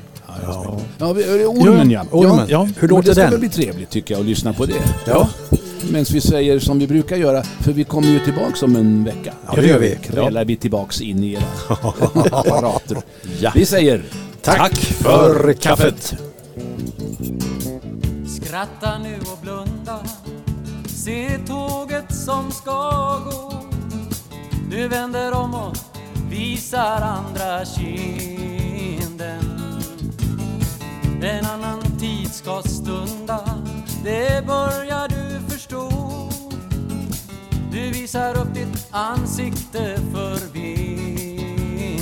Ja, 0.43 0.81
ja, 0.99 1.13
vi- 1.13 1.45
ormen 1.45 1.91
ja. 1.91 2.05
Ormen. 2.11 2.47
Ja, 2.49 2.69
Hur 2.79 2.89
låter 2.89 3.09
det 3.09 3.15
ska 3.15 3.23
väl 3.23 3.31
den? 3.31 3.41
bli 3.41 3.49
trevligt 3.49 3.91
tycker 3.91 4.15
jag 4.15 4.21
att 4.21 4.27
lyssna 4.27 4.53
på 4.53 4.67
det. 4.67 4.73
Ja. 5.05 5.29
Medan 5.91 6.07
vi 6.13 6.21
säger 6.21 6.59
som 6.59 6.79
vi 6.79 6.87
brukar 6.87 7.17
göra, 7.17 7.43
för 7.43 7.73
vi 7.73 7.85
kommer 7.85 8.09
ju 8.09 8.19
tillbaks 8.25 8.63
om 8.63 8.77
en 8.77 9.05
vecka. 9.05 9.33
Ja, 9.47 9.61
det 9.61 9.67
gör 9.67 9.79
vi. 9.79 9.97
Krälar 10.03 10.45
vi 10.45 10.57
tillbaks 10.57 11.01
in 11.01 11.25
i 11.25 11.33
era 11.33 11.43
apparater. 12.33 12.97
Ja. 13.41 13.53
Vi 13.55 13.67
säger 13.67 14.03
Tack 14.43 14.77
för 14.77 15.53
kaffet. 15.53 16.15
Skratta 18.43 18.99
nu 18.99 19.15
och 19.33 19.40
Se 21.05 21.39
tåget 21.47 22.15
som 22.15 22.51
ska 22.51 23.19
gå. 23.25 23.63
Du 24.71 24.89
vänder 24.89 25.33
om 25.33 25.55
och 25.55 25.77
visar 26.31 27.01
andra 27.01 27.65
kinden. 27.65 29.45
En 31.23 31.47
annan 31.47 31.83
tid 31.99 32.33
ska 32.33 32.63
stunda 32.63 33.45
Det 34.05 34.47
börjar 34.47 35.09
du 35.09 35.41
förstå. 35.53 35.91
Du 37.73 37.91
visar 37.91 38.39
upp 38.39 38.55
ditt 38.55 38.89
ansikte 38.91 40.01
för 40.13 40.53
vinden. 40.53 41.97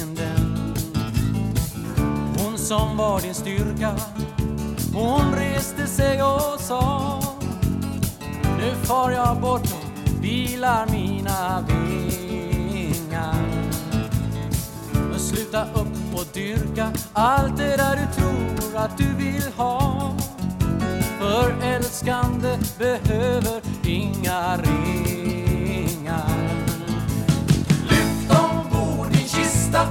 Hon 2.38 2.58
som 2.58 2.96
var 2.96 3.20
din 3.20 3.34
styrka 3.34 3.94
hon 4.94 5.34
reste 5.34 5.86
sig 5.86 6.22
och 6.22 6.60
sa 6.60 7.27
nu 8.68 8.74
far 8.74 9.10
jag 9.10 9.40
bort 9.40 9.62
och 9.62 10.24
vilar 10.24 10.86
mina 10.86 11.64
vingar. 11.68 13.34
Men 14.92 15.18
sluta 15.18 15.62
upp 15.62 16.14
och 16.14 16.26
dyrka 16.32 16.92
allt 17.12 17.56
det 17.56 17.76
där 17.76 17.96
du 17.96 18.20
tror 18.20 18.76
att 18.76 18.98
du 18.98 19.14
vill 19.24 19.52
ha. 19.56 20.12
För 21.20 21.54
älskande 21.62 22.58
behöver 22.78 23.60
inga 23.84 24.56
ringar. 24.56 26.30
Lyft 27.88 28.30
ombord 28.30 29.06
din 29.10 29.28
kista 29.28 29.86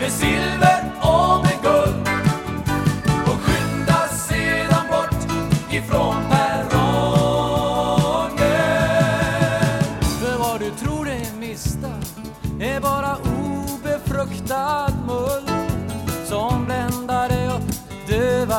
med 0.00 0.12
silver 0.12 0.92
och 1.00 1.43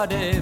dövar 0.09 0.19
dig 0.19 0.41